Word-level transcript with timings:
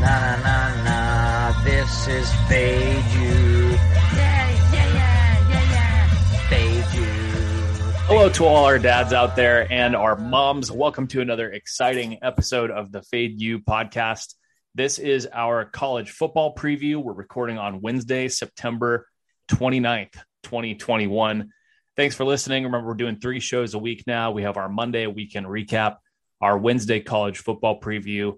nah, 0.00 0.36
nah, 0.44 0.84
nah. 0.84 1.64
This 1.64 2.08
is 2.08 2.28
fade 2.48 3.04
you. 3.18 3.74
Yeah, 4.14 4.50
yeah, 4.72 4.94
yeah, 4.94 5.50
yeah, 5.50 5.72
yeah. 5.72 6.06
Fade 6.48 6.90
you. 6.94 7.10
Hello 8.06 8.28
to 8.28 8.44
all 8.44 8.64
our 8.64 8.78
dads 8.78 9.12
out 9.12 9.34
there 9.34 9.66
and 9.72 9.96
our 9.96 10.16
moms. 10.16 10.70
Welcome 10.70 11.08
to 11.08 11.20
another 11.20 11.50
exciting 11.50 12.18
episode 12.22 12.70
of 12.70 12.92
the 12.92 13.02
Fade 13.02 13.40
You 13.40 13.58
podcast. 13.58 14.36
This 14.76 15.00
is 15.00 15.26
our 15.32 15.64
college 15.64 16.10
football 16.10 16.54
preview. 16.54 17.02
We're 17.02 17.14
recording 17.14 17.58
on 17.58 17.80
Wednesday, 17.80 18.28
September 18.28 19.08
29th, 19.50 20.14
2021. 20.44 21.50
Thanks 21.96 22.14
for 22.14 22.24
listening. 22.24 22.64
Remember, 22.64 22.86
we're 22.86 22.94
doing 22.94 23.16
three 23.16 23.40
shows 23.40 23.74
a 23.74 23.78
week 23.78 24.04
now. 24.06 24.30
We 24.30 24.44
have 24.44 24.56
our 24.56 24.68
Monday 24.68 25.06
weekend 25.06 25.46
recap, 25.46 25.96
our 26.40 26.56
Wednesday 26.56 27.00
college 27.00 27.38
football 27.38 27.80
preview, 27.80 28.36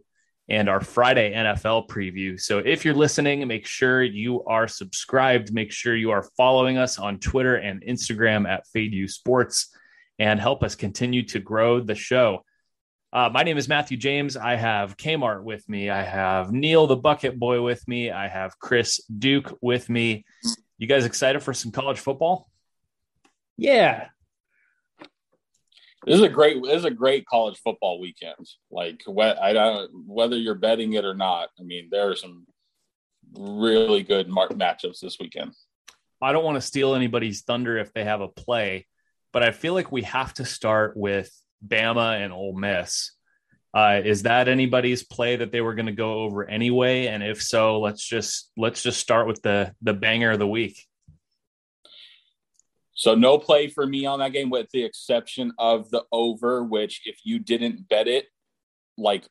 and 0.49 0.69
our 0.69 0.81
Friday 0.81 1.33
NFL 1.35 1.89
preview. 1.89 2.41
So 2.41 2.59
if 2.59 2.85
you're 2.85 2.95
listening, 2.95 3.47
make 3.47 3.67
sure 3.67 4.03
you 4.03 4.43
are 4.45 4.67
subscribed. 4.67 5.53
Make 5.53 5.71
sure 5.71 5.95
you 5.95 6.11
are 6.11 6.27
following 6.37 6.79
us 6.79 6.99
on 6.99 7.19
Twitter 7.19 7.57
and 7.57 7.83
Instagram 7.83 8.49
at 8.49 8.67
Fade 8.69 8.93
You 8.93 9.07
Sports 9.07 9.77
and 10.19 10.41
help 10.41 10.63
us 10.65 10.75
continue 10.75 11.23
to 11.25 11.39
grow 11.39 11.81
the 11.81 11.95
show. 11.95 12.45
Uh, 13.13 13.29
my 13.31 13.43
name 13.43 13.59
is 13.59 13.69
Matthew 13.69 13.99
James. 13.99 14.39
I 14.39 14.55
have 14.55 14.97
Kmart 14.97 15.43
with 15.43 15.69
me. 15.69 15.91
I 15.91 16.03
have 16.03 16.51
Neil 16.53 16.87
the 16.87 16.97
Bucket 16.97 17.39
Boy 17.39 17.61
with 17.61 17.87
me. 17.87 18.11
I 18.11 18.29
have 18.29 18.59
Chris 18.59 19.05
Duke 19.07 19.59
with 19.61 19.91
me. 19.91 20.25
You 20.83 20.89
guys 20.89 21.05
excited 21.05 21.45
for 21.45 21.55
some 21.55 21.71
college 21.71 22.01
football? 22.01 22.51
Yeah. 23.57 24.09
This 26.05 26.17
is 26.17 26.23
a 26.23 26.29
great. 26.29 26.61
This 26.61 26.79
is 26.79 26.85
a 26.85 26.91
great 26.91 27.25
college 27.25 27.57
football 27.63 28.01
weekend. 28.01 28.49
Like, 28.69 29.01
wh- 29.07 29.41
I 29.41 29.53
don't 29.53 30.09
whether 30.09 30.37
you're 30.37 30.57
betting 30.57 30.95
it 30.95 31.05
or 31.05 31.15
not. 31.15 31.51
I 31.57 31.63
mean, 31.63 31.87
there 31.93 32.11
are 32.11 32.17
some 32.17 32.49
really 33.39 34.03
good 34.03 34.29
mar- 34.29 34.49
matchups 34.49 34.99
this 34.99 35.19
weekend. 35.21 35.53
I 36.21 36.33
don't 36.33 36.43
want 36.43 36.57
to 36.57 36.61
steal 36.61 36.97
anybody's 36.97 37.43
thunder 37.43 37.79
if 37.79 37.93
they 37.93 38.03
have 38.03 38.21
a 38.21 38.27
play, 38.27 38.89
but 39.33 39.45
I 39.45 39.53
feel 39.53 39.75
like 39.75 39.93
we 39.93 40.03
have 40.03 40.35
to 40.35 40.45
start 40.45 40.97
with 40.97 41.31
Bama 41.65 42.21
and 42.21 42.33
Ole 42.33 42.55
Miss. 42.55 43.13
Uh, 43.75 44.01
is 44.05 44.25
that 44.25 44.49
anybody's 44.49 45.03
play 45.03 45.37
that 45.37 45.51
they 45.51 45.63
were 45.63 45.75
going 45.75 45.87
to 45.87 45.93
go 45.93 46.21
over 46.21 46.45
anyway? 46.45 47.07
And 47.07 47.23
if 47.23 47.43
so, 47.43 47.81
let's 47.81 48.07
just 48.07 48.51
let's 48.57 48.83
just 48.83 49.01
start 49.01 49.27
with 49.27 49.41
the 49.43 49.75
the 49.81 49.95
banger 49.95 50.33
of 50.33 50.39
the 50.39 50.47
week. 50.47 50.87
So 52.95 53.15
no 53.15 53.39
play 53.39 53.69
for 53.69 53.87
me 53.87 54.05
on 54.05 54.19
that 54.19 54.33
game, 54.33 54.51
with 54.51 54.69
the 54.73 54.85
exception 54.85 55.53
of 55.59 55.91
the 55.91 56.05
over. 56.13 56.63
Which, 56.63 57.03
if 57.07 57.21
you 57.25 57.39
didn't 57.39 57.89
bet 57.89 58.09
it, 58.09 58.27
like 58.99 59.25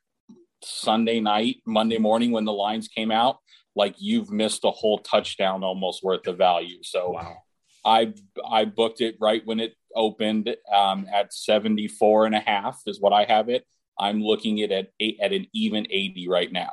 Sunday 0.64 1.20
night, 1.20 1.58
Monday 1.66 1.98
morning 1.98 2.32
when 2.32 2.46
the 2.46 2.54
lines 2.54 2.88
came 2.88 3.12
out, 3.12 3.38
like 3.76 3.96
you've 4.00 4.32
missed 4.32 4.64
a 4.64 4.72
whole 4.72 4.98
touchdown 5.00 5.64
almost 5.64 6.04
worth 6.04 6.28
of 6.28 6.38
value. 6.38 6.80
So 6.84 7.12
Wow. 7.12 7.38
I 7.84 8.14
I 8.48 8.66
booked 8.66 9.02
it 9.02 9.16
right 9.20 9.46
when 9.46 9.60
it 9.60 9.76
opened 9.96 10.56
um, 10.74 11.08
at 11.12 11.34
74 11.34 12.26
and 12.26 12.36
a 12.36 12.40
half 12.40 12.82
is 12.86 13.00
what 13.00 13.14
I 13.14 13.26
have 13.26 13.50
it. 13.50 13.66
I'm 14.02 14.22
looking 14.24 14.62
at 14.62 14.72
at 14.72 14.88
eight, 15.00 15.20
at 15.22 15.32
an 15.32 15.46
even 15.54 15.86
80 15.90 16.28
right 16.28 16.52
now. 16.52 16.72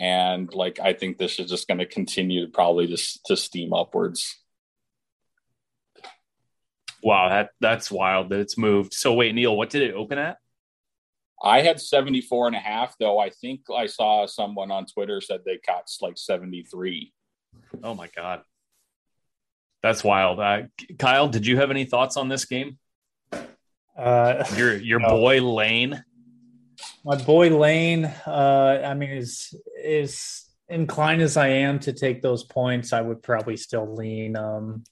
And 0.00 0.52
like 0.52 0.80
I 0.80 0.92
think 0.94 1.16
this 1.16 1.38
is 1.38 1.48
just 1.48 1.68
going 1.68 1.78
to 1.78 1.86
continue 1.86 2.44
to 2.46 2.50
probably 2.52 2.86
just 2.86 3.24
to 3.26 3.36
steam 3.36 3.72
upwards. 3.72 4.36
Wow, 7.02 7.28
that 7.30 7.50
that's 7.60 7.90
wild 7.90 8.30
that 8.30 8.40
it's 8.40 8.58
moved. 8.58 8.92
So 8.92 9.14
wait, 9.14 9.34
Neil, 9.34 9.56
what 9.56 9.70
did 9.70 9.82
it 9.82 9.94
open 9.94 10.18
at? 10.18 10.36
I 11.42 11.62
had 11.62 11.80
74 11.80 12.48
and 12.48 12.56
a 12.56 12.60
half 12.60 12.94
though. 12.98 13.18
I 13.18 13.30
think 13.30 13.62
I 13.74 13.86
saw 13.86 14.26
someone 14.26 14.70
on 14.70 14.84
Twitter 14.86 15.20
said 15.22 15.40
they 15.46 15.56
caught 15.58 15.84
like 16.02 16.18
73. 16.18 17.12
Oh 17.82 17.94
my 17.94 18.08
god. 18.14 18.42
That's 19.82 20.04
wild. 20.04 20.40
Uh, 20.40 20.62
Kyle, 20.98 21.28
did 21.28 21.46
you 21.46 21.56
have 21.56 21.70
any 21.70 21.84
thoughts 21.84 22.18
on 22.18 22.28
this 22.28 22.44
game? 22.44 22.78
Uh, 23.96 24.44
Your 24.56 24.76
your 24.76 24.98
No. 25.00 25.08
boy 25.08 25.40
Lane. 25.42 26.04
My 27.04 27.16
boy 27.16 27.56
Lane, 27.56 28.04
uh, 28.04 28.82
I 28.84 28.94
mean, 28.94 29.10
is 29.10 29.54
is 29.82 30.46
inclined 30.68 31.22
as 31.22 31.36
I 31.36 31.48
am 31.48 31.80
to 31.80 31.92
take 31.92 32.22
those 32.22 32.44
points, 32.44 32.92
I 32.92 33.00
would 33.00 33.22
probably 33.22 33.56
still 33.56 33.94
lean 33.94 34.36
um 34.36 34.84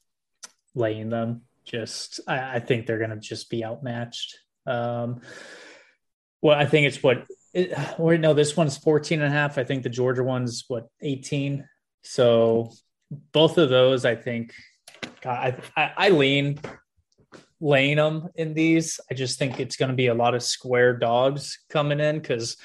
laying 0.74 1.08
them. 1.08 1.42
Just 1.64 2.20
I, 2.26 2.56
I 2.56 2.58
think 2.60 2.86
they're 2.86 2.98
gonna 2.98 3.20
just 3.20 3.50
be 3.50 3.64
outmatched. 3.64 4.38
Um 4.66 5.20
well, 6.40 6.58
I 6.58 6.66
think 6.66 6.86
it's 6.86 7.02
what 7.02 7.26
it, 7.52 7.76
or 7.98 8.16
no, 8.18 8.34
this 8.34 8.56
one's 8.56 8.76
14 8.78 9.20
and 9.20 9.32
a 9.32 9.36
half. 9.36 9.58
I 9.58 9.64
think 9.64 9.82
the 9.82 9.88
Georgia 9.88 10.22
one's 10.22 10.64
what 10.68 10.88
18. 11.00 11.66
So 12.02 12.70
both 13.32 13.58
of 13.58 13.70
those, 13.70 14.04
I 14.04 14.14
think 14.14 14.54
God, 15.20 15.60
I, 15.76 15.82
I, 15.82 15.92
I 15.96 16.08
lean 16.10 16.60
laying 17.60 17.96
them 17.96 18.28
in 18.34 18.54
these. 18.54 19.00
I 19.10 19.14
just 19.14 19.38
think 19.38 19.60
it's 19.60 19.76
going 19.76 19.90
to 19.90 19.96
be 19.96 20.06
a 20.08 20.14
lot 20.14 20.34
of 20.34 20.42
square 20.42 20.96
dogs 20.96 21.58
coming 21.70 22.00
in 22.00 22.18
because 22.18 22.56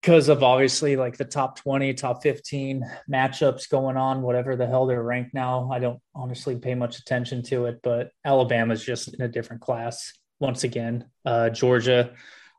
because 0.00 0.28
of 0.28 0.42
obviously 0.42 0.96
like 0.96 1.16
the 1.16 1.24
top 1.24 1.58
20 1.58 1.94
top 1.94 2.22
15 2.22 2.84
matchups 3.10 3.70
going 3.70 3.96
on 3.96 4.20
whatever 4.20 4.54
the 4.54 4.66
hell 4.66 4.86
they're 4.86 5.02
ranked 5.02 5.32
now. 5.32 5.70
I 5.72 5.78
don't 5.78 6.00
honestly 6.14 6.56
pay 6.56 6.74
much 6.74 6.98
attention 6.98 7.42
to 7.44 7.66
it 7.66 7.80
but 7.82 8.10
alabama's 8.24 8.84
just 8.84 9.14
in 9.14 9.22
a 9.22 9.28
different 9.28 9.62
class 9.62 10.12
once 10.40 10.64
again. 10.64 11.06
Uh, 11.24 11.48
georgia 11.48 12.12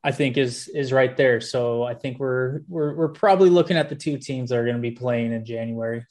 i 0.03 0.11
think 0.11 0.37
is 0.37 0.67
is 0.69 0.91
right 0.91 1.15
there. 1.17 1.39
So 1.39 1.83
i 1.83 1.93
think 1.93 2.19
we're 2.19 2.61
we're, 2.67 2.95
we're 2.95 3.09
probably 3.09 3.49
looking 3.49 3.77
at 3.77 3.89
the 3.89 3.95
two 3.95 4.17
teams 4.17 4.49
that 4.49 4.57
are 4.57 4.65
going 4.65 4.75
to 4.75 4.81
be 4.81 4.91
playing 4.91 5.31
in 5.31 5.45
january 5.45 6.03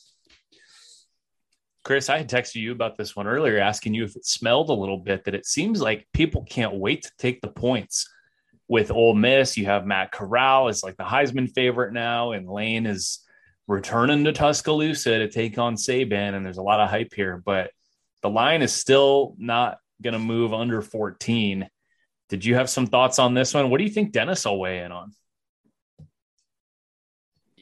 Chris, 1.85 2.09
I 2.09 2.19
had 2.19 2.31
texted 2.31 2.57
you 2.57 2.73
about 2.73 2.97
this 2.97 3.15
one 3.15 3.27
earlier, 3.27 3.59
asking 3.59 3.95
you 3.95 4.05
if 4.05 4.17
it 4.17 4.27
smelled 4.27 4.71
a 4.71 4.75
little 4.75 4.99
bit 4.99 5.25
that 5.25 5.35
it 5.35 5.47
seems 5.47 5.81
like 5.83 6.09
people 6.15 6.45
can't 6.45 6.75
wait 6.75 7.03
to 7.03 7.13
take 7.19 7.41
the 7.41 7.49
points. 7.49 8.09
With 8.67 8.91
Ole 8.91 9.15
Miss, 9.15 9.59
you 9.59 9.67
have 9.67 9.85
Matt 9.85 10.11
Corral 10.11 10.69
is 10.69 10.83
like 10.83 10.97
the 10.97 11.05
Heisman 11.05 11.53
favorite 11.55 11.93
now, 11.93 12.33
and 12.33 12.49
Lane 12.49 12.87
is 12.87 13.21
returning 13.69 14.25
to 14.25 14.33
Tuscaloosa 14.33 15.19
to 15.19 15.29
take 15.29 15.59
on 15.59 15.77
Saban, 15.77 16.35
and 16.35 16.45
there's 16.45 16.57
a 16.57 16.63
lot 16.63 16.81
of 16.81 16.89
hype 16.89 17.13
here, 17.15 17.43
but 17.45 17.71
the 18.23 18.31
line 18.31 18.63
is 18.63 18.73
still 18.73 19.35
not 19.39 19.79
going 20.03 20.15
to 20.15 20.19
move 20.19 20.55
under 20.55 20.81
14. 20.81 21.69
Did 22.31 22.45
you 22.45 22.55
have 22.55 22.71
some 22.71 22.87
thoughts 22.87 23.19
on 23.19 23.35
this 23.35 23.53
one? 23.53 23.69
What 23.69 23.77
do 23.77 23.85
you 23.85 23.91
think 23.91 24.13
Dennis 24.13 24.47
will 24.47 24.59
weigh 24.59 24.81
in 24.81 24.91
on? 24.91 25.13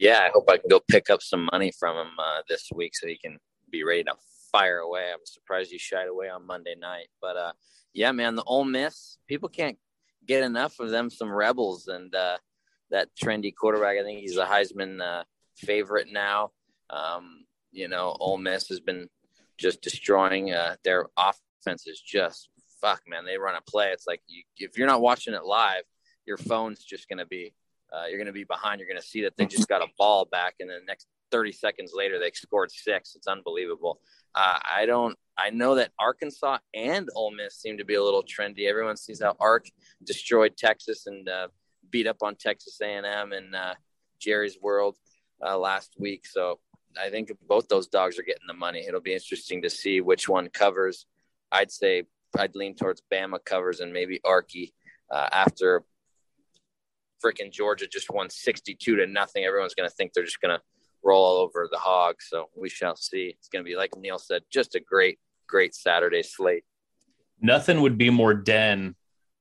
yeah, 0.03 0.19
I 0.27 0.31
hope 0.35 0.51
I 0.51 0.59
can 0.59 0.69
go 0.69 0.81
pick 0.89 1.11
up 1.11 1.23
some 1.23 1.49
money 1.53 1.73
from 1.79 1.97
him 1.97 2.13
uh, 2.19 2.43
this 2.49 2.69
week 2.75 2.97
so 2.97 3.07
he 3.07 3.17
can 3.17 3.39
be 3.73 3.83
ready 3.85 4.05
to 4.05 4.15
fire 4.53 4.79
away. 4.79 5.11
I 5.13 5.17
was 5.17 5.33
surprised 5.33 5.73
you 5.73 5.79
shied 5.79 6.09
away 6.09 6.29
on 6.29 6.47
Monday 6.47 6.77
night, 6.79 7.09
but 7.21 7.37
uh, 7.37 7.53
yeah, 7.93 8.13
man, 8.13 8.37
the 8.37 8.45
Ole 8.45 8.65
Miss 8.65 9.19
people 9.27 9.49
can't 9.49 9.79
get 10.27 10.45
enough 10.45 10.79
of 10.79 10.91
them. 10.91 11.11
Some 11.11 11.33
rebels 11.33 11.89
and 11.89 12.15
uh, 12.15 12.39
that 12.91 13.09
trendy 13.21 13.53
quarterback. 13.55 13.97
I 13.99 14.03
think 14.03 14.21
he's 14.21 14.37
a 14.37 14.47
Heisman 14.47 15.01
uh, 15.01 15.25
favorite 15.57 16.09
now. 16.13 16.51
Um, 16.91 17.45
you 17.73 17.89
know, 17.89 18.15
Ole 18.21 18.39
Miss 18.39 18.69
has 18.69 18.81
been 18.81 19.09
just 19.59 19.83
destroying 19.83 20.53
uh, 20.53 20.77
their 20.85 21.07
offense. 21.17 21.87
Is 21.87 22.01
just 22.01 22.49
fuck, 22.81 23.03
man. 23.09 23.25
They 23.25 23.39
run 23.39 23.57
a 23.57 23.63
play. 23.63 23.89
It's 23.89 24.07
like 24.07 24.21
you, 24.29 24.43
if 24.59 24.77
you're 24.79 24.87
not 24.87 25.01
watching 25.01 25.35
it 25.35 25.45
live, 25.45 25.83
your 26.27 26.37
phone's 26.37 26.85
just 26.85 27.09
gonna 27.09 27.27
be 27.27 27.55
uh, 27.93 28.07
you're 28.07 28.19
going 28.19 28.27
to 28.27 28.33
be 28.33 28.45
behind. 28.45 28.81
You're 28.81 28.89
going 28.89 29.01
to 29.01 29.07
see 29.07 29.23
that 29.23 29.37
they 29.37 29.45
just 29.47 29.69
got 29.69 29.83
a 29.83 29.89
ball 29.99 30.25
back, 30.25 30.55
and 30.61 30.71
the 30.71 30.81
next 30.87 31.07
30 31.33 31.53
seconds 31.53 31.93
later, 31.95 32.19
they 32.19 32.31
scored 32.33 32.71
six. 32.71 33.17
It's 33.17 33.27
unbelievable. 33.27 34.01
Uh, 34.35 34.59
I 34.73 34.87
don't. 34.87 35.19
I 35.37 35.51
know 35.51 35.77
that 35.77 35.93
Arkansas 35.99 36.59
and 36.75 37.09
Ole 37.17 37.33
Miss 37.33 37.57
seem 37.57 37.79
to 37.79 37.85
be 37.85 37.95
a 37.95 38.03
little 38.03 38.23
trendy. 38.23 38.69
Everyone 38.69 38.97
sees 38.99 39.23
how 39.23 39.35
Ark 39.41 39.67
destroyed 40.05 40.57
Texas 40.57 41.07
and 41.07 41.27
uh, 41.27 41.49
beat 41.91 42.07
up 42.07 42.19
on 42.23 42.37
Texas 42.37 42.79
A&M 42.83 43.33
and 43.33 43.55
uh, 43.55 43.75
Jerry's 44.21 44.59
World 44.61 44.97
uh, 45.45 45.57
last 45.57 45.95
week. 45.99 46.27
So 46.27 46.61
I 47.01 47.09
think 47.09 47.33
both 47.49 47.69
those 47.69 47.87
dogs 47.87 48.19
are 48.19 48.25
getting 48.25 48.47
the 48.47 48.55
money. 48.55 48.85
It'll 48.87 49.01
be 49.01 49.15
interesting 49.15 49.63
to 49.63 49.71
see 49.71 50.03
which 50.03 50.29
one 50.29 50.49
covers. 50.51 51.07
I'd 51.51 51.71
say 51.71 52.05
I'd 52.39 52.55
lean 52.55 52.75
towards 52.75 53.03
Bama 53.13 53.43
covers 53.45 53.81
and 53.81 53.93
maybe 53.93 54.21
Arky 54.25 54.73
uh, 55.11 55.29
after 55.33 55.83
freaking 57.25 57.53
Georgia 57.53 57.87
just 57.87 58.11
won 58.11 58.29
62 58.29 58.97
to 58.97 59.07
nothing. 59.07 59.45
Everyone's 59.45 59.75
going 59.75 59.89
to 59.89 59.95
think 59.95 60.13
they're 60.13 60.25
just 60.25 60.41
going 60.41 60.57
to 60.57 60.63
roll 61.03 61.25
all 61.25 61.37
over 61.39 61.69
the 61.71 61.79
Hogs. 61.79 62.27
So 62.29 62.49
we 62.57 62.69
shall 62.69 62.97
see. 62.97 63.35
It's 63.39 63.49
going 63.49 63.65
to 63.65 63.69
be, 63.69 63.77
like 63.77 63.97
Neil 63.97 64.19
said, 64.19 64.43
just 64.51 64.75
a 64.75 64.81
great, 64.81 65.19
great 65.47 65.75
Saturday 65.75 66.23
slate. 66.23 66.65
Nothing 67.41 67.81
would 67.81 67.99
be 67.99 68.11
more 68.11 68.35
den 68.35 68.95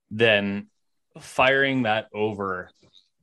than 0.09 0.67
firing 1.19 1.83
that 1.83 2.07
over 2.13 2.69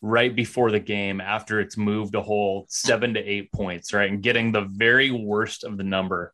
right 0.00 0.34
before 0.34 0.70
the 0.70 0.80
game 0.80 1.20
after 1.20 1.60
it's 1.60 1.76
moved 1.76 2.14
a 2.14 2.22
whole 2.22 2.66
seven 2.68 3.14
to 3.14 3.20
eight 3.20 3.50
points, 3.52 3.92
right? 3.92 4.10
And 4.10 4.22
getting 4.22 4.52
the 4.52 4.62
very 4.62 5.10
worst 5.10 5.64
of 5.64 5.76
the 5.76 5.82
number. 5.82 6.32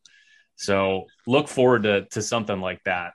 So 0.57 1.07
look 1.27 1.49
forward 1.49 1.85
to 1.85 2.05
to 2.11 2.23
something 2.23 2.61
like 2.61 2.83
that. 2.85 3.13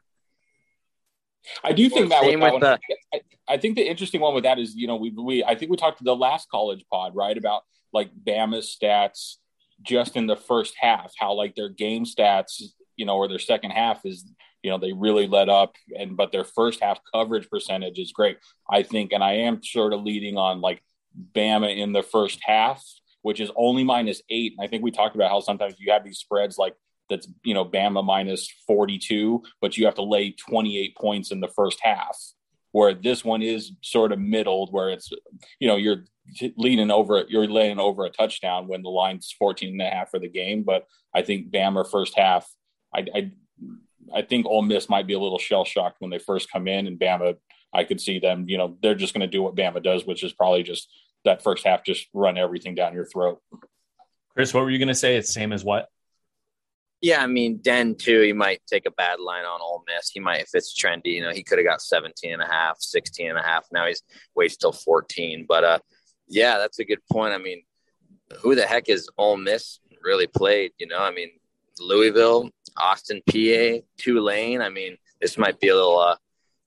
I 1.63 1.71
do 1.71 1.89
think 1.89 2.09
that, 2.09 2.23
with 2.23 2.39
that 2.39 2.53
with 2.53 2.63
one, 2.63 2.79
I, 3.13 3.21
I 3.47 3.57
think 3.57 3.75
the 3.75 3.87
interesting 3.87 4.21
one 4.21 4.33
with 4.33 4.43
that 4.43 4.59
is, 4.59 4.75
you 4.75 4.87
know, 4.87 4.97
we 4.97 5.11
we 5.11 5.43
I 5.43 5.55
think 5.55 5.71
we 5.71 5.77
talked 5.77 5.99
to 5.99 6.03
the 6.03 6.15
last 6.15 6.49
college 6.49 6.83
pod, 6.91 7.15
right, 7.15 7.37
about 7.37 7.63
like 7.93 8.11
Bama's 8.15 8.75
stats 8.75 9.35
just 9.81 10.15
in 10.15 10.27
the 10.27 10.35
first 10.35 10.75
half, 10.79 11.13
how 11.17 11.33
like 11.33 11.55
their 11.55 11.69
game 11.69 12.05
stats, 12.05 12.61
you 12.95 13.05
know, 13.05 13.15
or 13.15 13.27
their 13.27 13.39
second 13.39 13.71
half 13.71 14.05
is, 14.05 14.25
you 14.61 14.69
know, 14.69 14.77
they 14.77 14.91
really 14.91 15.27
let 15.27 15.49
up 15.49 15.75
and 15.97 16.17
but 16.17 16.31
their 16.31 16.43
first 16.43 16.81
half 16.81 16.99
coverage 17.13 17.49
percentage 17.49 17.97
is 17.97 18.11
great. 18.11 18.37
I 18.69 18.83
think, 18.83 19.13
and 19.13 19.23
I 19.23 19.33
am 19.33 19.63
sort 19.63 19.93
of 19.93 20.03
leading 20.03 20.37
on 20.37 20.61
like 20.61 20.83
Bama 21.33 21.75
in 21.75 21.93
the 21.93 22.03
first 22.03 22.39
half, 22.43 22.83
which 23.21 23.39
is 23.39 23.51
only 23.55 23.83
minus 23.83 24.21
eight. 24.29 24.53
And 24.57 24.65
I 24.65 24.69
think 24.69 24.83
we 24.83 24.91
talked 24.91 25.15
about 25.15 25.31
how 25.31 25.39
sometimes 25.39 25.75
you 25.79 25.91
have 25.91 26.03
these 26.03 26.19
spreads 26.19 26.57
like 26.57 26.75
that's 27.09 27.27
you 27.43 27.53
know 27.53 27.65
Bama 27.65 28.03
minus 28.03 28.49
42, 28.67 29.43
but 29.61 29.77
you 29.77 29.85
have 29.85 29.95
to 29.95 30.03
lay 30.03 30.31
28 30.31 30.95
points 30.95 31.31
in 31.31 31.39
the 31.39 31.47
first 31.47 31.79
half. 31.81 32.17
Where 32.71 32.93
this 32.93 33.25
one 33.25 33.41
is 33.41 33.71
sort 33.81 34.11
of 34.11 34.19
middled, 34.19 34.71
where 34.71 34.89
it's 34.89 35.11
you 35.59 35.67
know 35.67 35.75
you're 35.75 36.05
leaning 36.57 36.91
over 36.91 37.25
you're 37.27 37.47
laying 37.47 37.79
over 37.79 38.05
a 38.05 38.09
touchdown 38.09 38.67
when 38.67 38.83
the 38.83 38.89
line's 38.89 39.33
14 39.37 39.69
and 39.69 39.81
a 39.81 39.89
half 39.89 40.11
for 40.11 40.19
the 40.19 40.29
game. 40.29 40.63
But 40.63 40.85
I 41.13 41.21
think 41.23 41.51
Bama 41.51 41.89
first 41.89 42.17
half, 42.17 42.47
I 42.93 43.05
I, 43.15 43.31
I 44.13 44.21
think 44.21 44.45
Ole 44.45 44.61
Miss 44.61 44.89
might 44.89 45.07
be 45.07 45.13
a 45.13 45.19
little 45.19 45.39
shell 45.39 45.65
shocked 45.65 45.97
when 45.99 46.11
they 46.11 46.19
first 46.19 46.51
come 46.51 46.67
in, 46.67 46.87
and 46.87 46.99
Bama, 46.99 47.35
I 47.73 47.83
could 47.83 48.01
see 48.01 48.19
them, 48.19 48.45
you 48.47 48.57
know, 48.57 48.77
they're 48.81 48.95
just 48.95 49.13
going 49.13 49.21
to 49.21 49.27
do 49.27 49.41
what 49.41 49.55
Bama 49.55 49.83
does, 49.83 50.05
which 50.05 50.23
is 50.23 50.33
probably 50.33 50.63
just 50.63 50.89
that 51.25 51.43
first 51.43 51.65
half, 51.65 51.83
just 51.83 52.07
run 52.13 52.37
everything 52.37 52.75
down 52.75 52.93
your 52.93 53.05
throat. 53.05 53.39
Chris, 54.33 54.53
what 54.53 54.63
were 54.63 54.69
you 54.69 54.77
going 54.77 54.87
to 54.87 54.95
say? 54.95 55.17
It's 55.17 55.33
same 55.33 55.51
as 55.51 55.63
what? 55.63 55.89
Yeah, 57.01 57.23
I 57.23 57.27
mean, 57.27 57.59
Den 57.61 57.95
too, 57.95 58.21
he 58.21 58.33
might 58.33 58.61
take 58.67 58.85
a 58.85 58.91
bad 58.91 59.21
line 59.21 59.45
on 59.45 59.61
Ole 59.61 59.83
Miss. 59.87 60.09
He 60.09 60.19
might, 60.19 60.41
if 60.41 60.49
it's 60.53 60.77
trendy, 60.77 61.13
you 61.13 61.21
know, 61.21 61.31
he 61.31 61.43
could 61.43 61.57
have 61.57 61.67
got 61.67 61.81
17 61.81 62.33
and 62.33 62.41
a 62.41 62.45
half, 62.45 62.77
16 62.79 63.29
and 63.29 63.39
a 63.39 63.41
half. 63.41 63.65
Now 63.71 63.87
he's 63.87 64.03
waits 64.35 64.57
till 64.57 64.73
14. 64.73 65.45
But 65.47 65.63
uh, 65.63 65.79
yeah, 66.27 66.57
that's 66.57 66.79
a 66.79 66.85
good 66.85 66.99
point. 67.09 67.33
I 67.33 67.37
mean, 67.37 67.63
who 68.41 68.53
the 68.53 68.65
heck 68.65 68.89
is 68.89 69.09
Ole 69.17 69.37
Miss 69.37 69.79
really 70.03 70.27
played? 70.27 70.71
You 70.77 70.87
know, 70.87 70.99
I 70.99 71.11
mean, 71.11 71.29
Louisville, 71.79 72.49
Austin 72.77 73.21
Peay, 73.29 73.83
Tulane. 73.97 74.61
I 74.61 74.69
mean, 74.69 74.97
this 75.21 75.37
might 75.37 75.59
be 75.59 75.69
a 75.69 75.75
little 75.75 75.99
uh, 75.99 76.17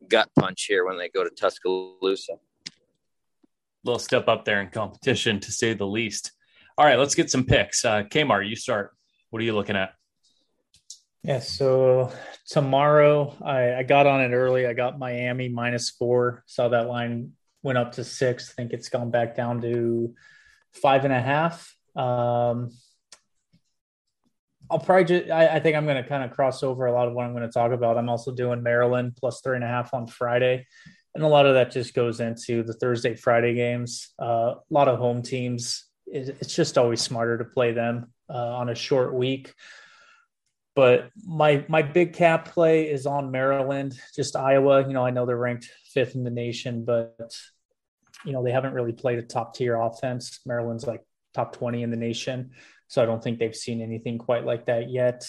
gut 0.08 0.30
punch 0.38 0.64
here 0.64 0.86
when 0.86 0.96
they 0.96 1.10
go 1.10 1.24
to 1.24 1.30
Tuscaloosa. 1.30 2.34
Little 3.84 3.98
step 3.98 4.28
up 4.28 4.44
there 4.44 4.62
in 4.62 4.70
competition, 4.70 5.40
to 5.40 5.52
say 5.52 5.74
the 5.74 5.86
least. 5.86 6.32
All 6.78 6.86
right, 6.86 6.98
let's 6.98 7.14
get 7.14 7.30
some 7.30 7.44
picks. 7.44 7.84
Uh, 7.84 8.04
Kmart, 8.04 8.48
you 8.48 8.56
start. 8.56 8.92
What 9.30 9.42
are 9.42 9.44
you 9.44 9.54
looking 9.54 9.76
at? 9.76 9.92
Yeah, 11.24 11.38
so 11.38 12.12
tomorrow 12.48 13.36
I, 13.40 13.74
I 13.76 13.82
got 13.84 14.06
on 14.06 14.20
it 14.22 14.34
early. 14.34 14.66
I 14.66 14.72
got 14.72 14.98
Miami 14.98 15.48
minus 15.48 15.90
four. 15.90 16.42
Saw 16.46 16.68
that 16.68 16.88
line 16.88 17.32
went 17.62 17.78
up 17.78 17.92
to 17.92 18.04
six. 18.04 18.50
I 18.50 18.54
think 18.54 18.72
it's 18.72 18.88
gone 18.88 19.12
back 19.12 19.36
down 19.36 19.60
to 19.62 20.14
five 20.72 21.04
and 21.04 21.14
a 21.14 21.20
half. 21.20 21.76
Um, 21.94 22.70
I'll 24.68 24.80
probably 24.80 25.04
just, 25.04 25.30
I, 25.30 25.46
I 25.56 25.60
think 25.60 25.76
I'm 25.76 25.84
going 25.84 26.02
to 26.02 26.08
kind 26.08 26.24
of 26.24 26.32
cross 26.32 26.64
over 26.64 26.86
a 26.86 26.92
lot 26.92 27.06
of 27.06 27.14
what 27.14 27.24
I'm 27.24 27.34
going 27.34 27.46
to 27.46 27.52
talk 27.52 27.70
about. 27.70 27.98
I'm 27.98 28.08
also 28.08 28.32
doing 28.32 28.62
Maryland 28.62 29.16
plus 29.16 29.40
three 29.42 29.54
and 29.54 29.64
a 29.64 29.68
half 29.68 29.94
on 29.94 30.08
Friday. 30.08 30.66
And 31.14 31.22
a 31.22 31.28
lot 31.28 31.46
of 31.46 31.54
that 31.54 31.70
just 31.70 31.94
goes 31.94 32.18
into 32.18 32.64
the 32.64 32.72
Thursday, 32.72 33.14
Friday 33.14 33.54
games. 33.54 34.12
Uh, 34.20 34.54
a 34.54 34.60
lot 34.70 34.88
of 34.88 34.98
home 34.98 35.22
teams. 35.22 35.84
It, 36.06 36.36
it's 36.40 36.56
just 36.56 36.78
always 36.78 37.00
smarter 37.00 37.38
to 37.38 37.44
play 37.44 37.70
them 37.72 38.12
uh, 38.28 38.56
on 38.56 38.70
a 38.70 38.74
short 38.74 39.14
week 39.14 39.54
but 40.74 41.10
my 41.24 41.64
my 41.68 41.82
big 41.82 42.14
cap 42.14 42.48
play 42.48 42.90
is 42.90 43.06
on 43.06 43.30
Maryland, 43.30 43.98
just 44.14 44.36
Iowa. 44.36 44.86
You 44.86 44.94
know, 44.94 45.04
I 45.04 45.10
know 45.10 45.26
they're 45.26 45.36
ranked 45.36 45.70
fifth 45.92 46.14
in 46.14 46.24
the 46.24 46.30
nation, 46.30 46.84
but 46.84 47.36
you 48.24 48.32
know 48.32 48.42
they 48.42 48.52
haven't 48.52 48.74
really 48.74 48.92
played 48.92 49.18
a 49.18 49.22
top 49.22 49.54
tier 49.54 49.80
offense. 49.80 50.40
Maryland's 50.46 50.86
like 50.86 51.04
top 51.34 51.54
twenty 51.54 51.82
in 51.82 51.90
the 51.90 51.96
nation, 51.96 52.52
so 52.88 53.02
I 53.02 53.06
don't 53.06 53.22
think 53.22 53.38
they've 53.38 53.54
seen 53.54 53.82
anything 53.82 54.18
quite 54.18 54.44
like 54.44 54.66
that 54.66 54.90
yet. 54.90 55.28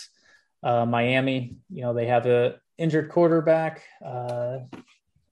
Uh, 0.62 0.86
Miami, 0.86 1.58
you 1.70 1.82
know, 1.82 1.94
they 1.94 2.08
have 2.08 2.26
a 2.26 2.56
injured 2.78 3.10
quarterback. 3.10 3.84
Uh, 4.06 4.60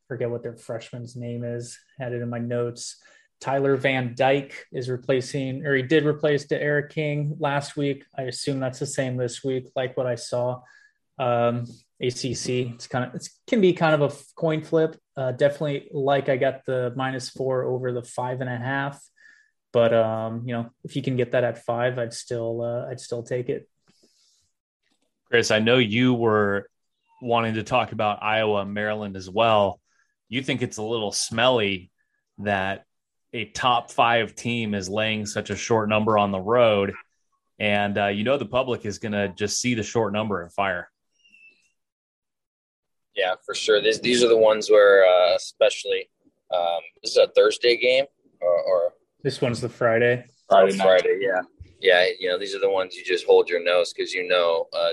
forget 0.09 0.29
what 0.29 0.43
their 0.43 0.57
freshman's 0.57 1.15
name 1.15 1.45
is. 1.45 1.79
Had 1.97 2.11
it 2.11 2.21
in 2.21 2.29
my 2.29 2.39
notes. 2.39 3.01
Tyler 3.41 3.75
Van 3.75 4.13
Dyke 4.15 4.67
is 4.71 4.87
replacing, 4.87 5.65
or 5.65 5.75
he 5.75 5.81
did 5.81 6.05
replace 6.05 6.45
Eric 6.51 6.91
King 6.91 7.35
last 7.39 7.75
week. 7.75 8.05
I 8.17 8.23
assume 8.23 8.59
that's 8.59 8.79
the 8.79 8.85
same 8.85 9.17
this 9.17 9.43
week, 9.43 9.67
like 9.75 9.97
what 9.97 10.05
I 10.05 10.15
saw. 10.15 10.61
Um, 11.17 11.65
ACC, 11.99 12.73
it's 12.73 12.87
kind 12.87 13.05
of 13.05 13.15
it 13.15 13.27
can 13.47 13.59
be 13.59 13.73
kind 13.73 13.99
of 13.99 14.13
a 14.13 14.15
coin 14.35 14.63
flip. 14.63 14.95
Uh, 15.17 15.31
definitely 15.31 15.89
like 15.91 16.29
I 16.29 16.37
got 16.37 16.65
the 16.65 16.93
minus 16.95 17.29
four 17.29 17.63
over 17.63 17.91
the 17.91 18.03
five 18.03 18.41
and 18.41 18.49
a 18.49 18.57
half, 18.57 19.03
but 19.73 19.93
um, 19.93 20.43
you 20.45 20.53
know 20.53 20.69
if 20.83 20.95
you 20.95 21.01
can 21.01 21.15
get 21.15 21.31
that 21.31 21.43
at 21.43 21.65
five, 21.65 21.97
I'd 21.97 22.13
still 22.13 22.61
uh, 22.61 22.89
I'd 22.89 22.99
still 22.99 23.23
take 23.23 23.49
it. 23.49 23.67
Chris, 25.25 25.49
I 25.49 25.59
know 25.59 25.77
you 25.77 26.13
were 26.13 26.69
wanting 27.21 27.55
to 27.55 27.63
talk 27.63 27.91
about 27.91 28.21
Iowa, 28.21 28.65
Maryland 28.65 29.15
as 29.15 29.29
well. 29.29 29.79
You 30.29 30.43
think 30.43 30.61
it's 30.61 30.77
a 30.77 30.83
little 30.83 31.11
smelly 31.11 31.91
that 32.39 32.85
a 33.33 33.45
top 33.45 33.91
five 33.91 34.35
team 34.35 34.73
is 34.73 34.89
laying 34.89 35.25
such 35.25 35.49
a 35.49 35.55
short 35.55 35.89
number 35.89 36.17
on 36.17 36.31
the 36.31 36.39
road, 36.39 36.93
and 37.59 37.97
uh, 37.97 38.07
you 38.07 38.23
know 38.23 38.37
the 38.37 38.45
public 38.45 38.85
is 38.85 38.99
going 38.99 39.13
to 39.13 39.29
just 39.29 39.59
see 39.59 39.73
the 39.73 39.83
short 39.83 40.13
number 40.13 40.41
and 40.41 40.51
fire. 40.51 40.89
Yeah, 43.15 43.35
for 43.45 43.53
sure. 43.53 43.81
These 43.81 44.01
these 44.01 44.23
are 44.23 44.29
the 44.29 44.37
ones 44.37 44.69
where, 44.69 45.05
uh, 45.05 45.35
especially, 45.35 46.09
um, 46.53 46.79
this 47.01 47.11
is 47.11 47.17
a 47.17 47.27
Thursday 47.35 47.77
game, 47.77 48.05
or, 48.41 48.63
or 48.63 48.93
this 49.23 49.41
one's 49.41 49.61
the 49.61 49.69
Friday. 49.69 50.25
Friday, 50.49 50.77
Friday, 50.77 51.19
yeah, 51.21 51.41
yeah. 51.79 52.07
You 52.19 52.29
know, 52.29 52.37
these 52.37 52.55
are 52.55 52.59
the 52.59 52.69
ones 52.69 52.95
you 52.95 53.03
just 53.03 53.25
hold 53.25 53.49
your 53.49 53.63
nose 53.63 53.93
because 53.93 54.13
you 54.13 54.27
know, 54.27 54.67
uh, 54.73 54.89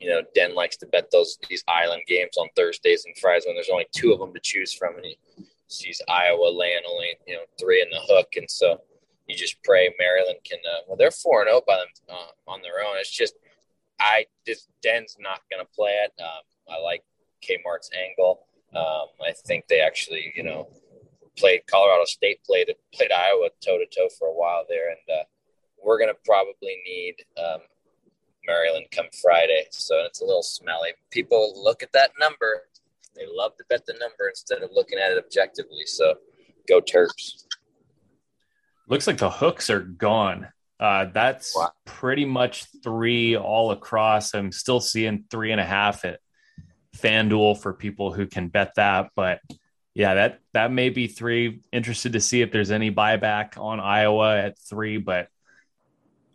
you 0.00 0.08
know, 0.08 0.22
Den 0.34 0.54
likes 0.54 0.76
to 0.78 0.86
bet 0.86 1.10
those 1.10 1.38
these 1.48 1.64
island 1.68 2.02
games 2.06 2.36
on 2.38 2.48
Thursdays 2.56 3.04
and 3.04 3.16
Fridays 3.18 3.44
when 3.46 3.54
there's 3.54 3.70
only 3.70 3.86
two 3.94 4.12
of 4.12 4.18
them 4.18 4.32
to 4.32 4.40
choose 4.40 4.72
from, 4.72 4.96
and 4.96 5.04
he 5.04 5.18
sees 5.72 6.00
Iowa 6.08 6.50
laying 6.50 6.82
only 6.88 7.16
you 7.26 7.34
know 7.34 7.44
three 7.58 7.82
in 7.82 7.88
the 7.90 8.00
hook, 8.00 8.28
and 8.36 8.50
so 8.50 8.80
you 9.26 9.36
just 9.36 9.62
pray 9.62 9.94
Maryland 9.98 10.38
can. 10.44 10.58
Uh, 10.66 10.80
well, 10.86 10.96
they're 10.96 11.10
four 11.10 11.40
and 11.40 11.48
zero 11.48 11.60
oh 11.60 11.64
by 11.66 11.76
them 11.76 12.16
uh, 12.16 12.50
on 12.50 12.62
their 12.62 12.84
own. 12.86 12.96
It's 12.98 13.10
just 13.10 13.34
I 14.00 14.26
just 14.46 14.68
Den's 14.82 15.16
not 15.20 15.40
going 15.50 15.64
to 15.64 15.72
play 15.74 15.92
it. 16.04 16.12
Um, 16.20 16.42
I 16.70 16.80
like 16.80 17.02
Kmart's 17.42 17.90
angle. 17.96 18.46
Um, 18.74 19.08
I 19.20 19.32
think 19.46 19.66
they 19.68 19.80
actually 19.80 20.32
you 20.36 20.42
know 20.42 20.68
played 21.36 21.62
Colorado 21.70 22.04
State 22.04 22.40
played 22.44 22.68
played 22.94 23.12
Iowa 23.12 23.48
toe 23.64 23.78
to 23.78 23.86
toe 23.86 24.08
for 24.18 24.28
a 24.28 24.34
while 24.34 24.64
there, 24.68 24.90
and 24.90 25.18
uh, 25.18 25.24
we're 25.82 25.98
going 25.98 26.12
to 26.12 26.20
probably 26.24 26.76
need. 26.86 27.16
Um, 27.38 27.60
Maryland 28.44 28.86
come 28.90 29.06
Friday, 29.22 29.66
so 29.70 30.02
it's 30.04 30.20
a 30.20 30.24
little 30.24 30.42
smelly. 30.42 30.90
People 31.12 31.54
look 31.62 31.80
at 31.80 31.92
that 31.92 32.10
number 32.18 32.62
they 33.14 33.26
love 33.30 33.56
to 33.56 33.64
bet 33.68 33.86
the 33.86 33.94
number 33.94 34.28
instead 34.28 34.62
of 34.62 34.70
looking 34.72 34.98
at 34.98 35.12
it 35.12 35.24
objectively. 35.24 35.84
So 35.86 36.14
go 36.68 36.80
Terps. 36.80 37.44
Looks 38.88 39.06
like 39.06 39.18
the 39.18 39.30
hooks 39.30 39.70
are 39.70 39.80
gone. 39.80 40.48
Uh, 40.78 41.06
that's 41.12 41.54
wow. 41.54 41.70
pretty 41.84 42.24
much 42.24 42.66
three 42.82 43.36
all 43.36 43.70
across. 43.70 44.34
I'm 44.34 44.50
still 44.50 44.80
seeing 44.80 45.24
three 45.30 45.52
and 45.52 45.60
a 45.60 45.64
half 45.64 46.04
at 46.04 46.18
FanDuel 46.96 47.60
for 47.60 47.72
people 47.72 48.12
who 48.12 48.26
can 48.26 48.48
bet 48.48 48.74
that. 48.76 49.10
But 49.14 49.40
yeah, 49.94 50.14
that 50.14 50.40
that 50.54 50.72
may 50.72 50.90
be 50.90 51.06
three. 51.06 51.60
Interested 51.72 52.14
to 52.14 52.20
see 52.20 52.42
if 52.42 52.50
there's 52.50 52.70
any 52.70 52.90
buyback 52.90 53.58
on 53.58 53.78
Iowa 53.78 54.38
at 54.38 54.58
three, 54.58 54.98
but 54.98 55.28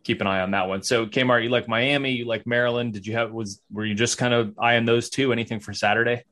keep 0.04 0.22
an 0.22 0.28
eye 0.28 0.40
on 0.40 0.52
that 0.52 0.70
one. 0.70 0.84
So 0.84 1.06
Kmart, 1.06 1.44
you 1.44 1.50
like 1.50 1.68
Miami, 1.68 2.12
you 2.12 2.26
like 2.26 2.48
Maryland. 2.48 2.94
Did 2.94 3.06
you 3.06 3.14
have 3.14 3.32
was 3.32 3.62
were 3.70 3.86
you 3.86 3.96
just 3.96 4.18
kind 4.18 4.34
of 4.34 4.58
eyeing 4.58 4.86
those 4.86 5.10
two? 5.10 5.34
Anything 5.34 5.60
for 5.60 5.74
Saturday? 5.74 6.24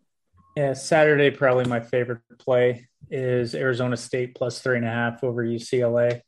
Yeah, 0.56 0.74
Saturday 0.74 1.32
probably 1.32 1.66
my 1.66 1.82
favorite 1.82 2.22
play 2.40 2.88
is 3.12 3.56
Arizona 3.56 3.98
State 3.98 4.36
plus 4.36 4.62
three 4.62 4.78
and 4.78 4.86
a 4.86 4.90
half 4.90 5.24
over 5.24 5.44
UCLA. 5.44 6.22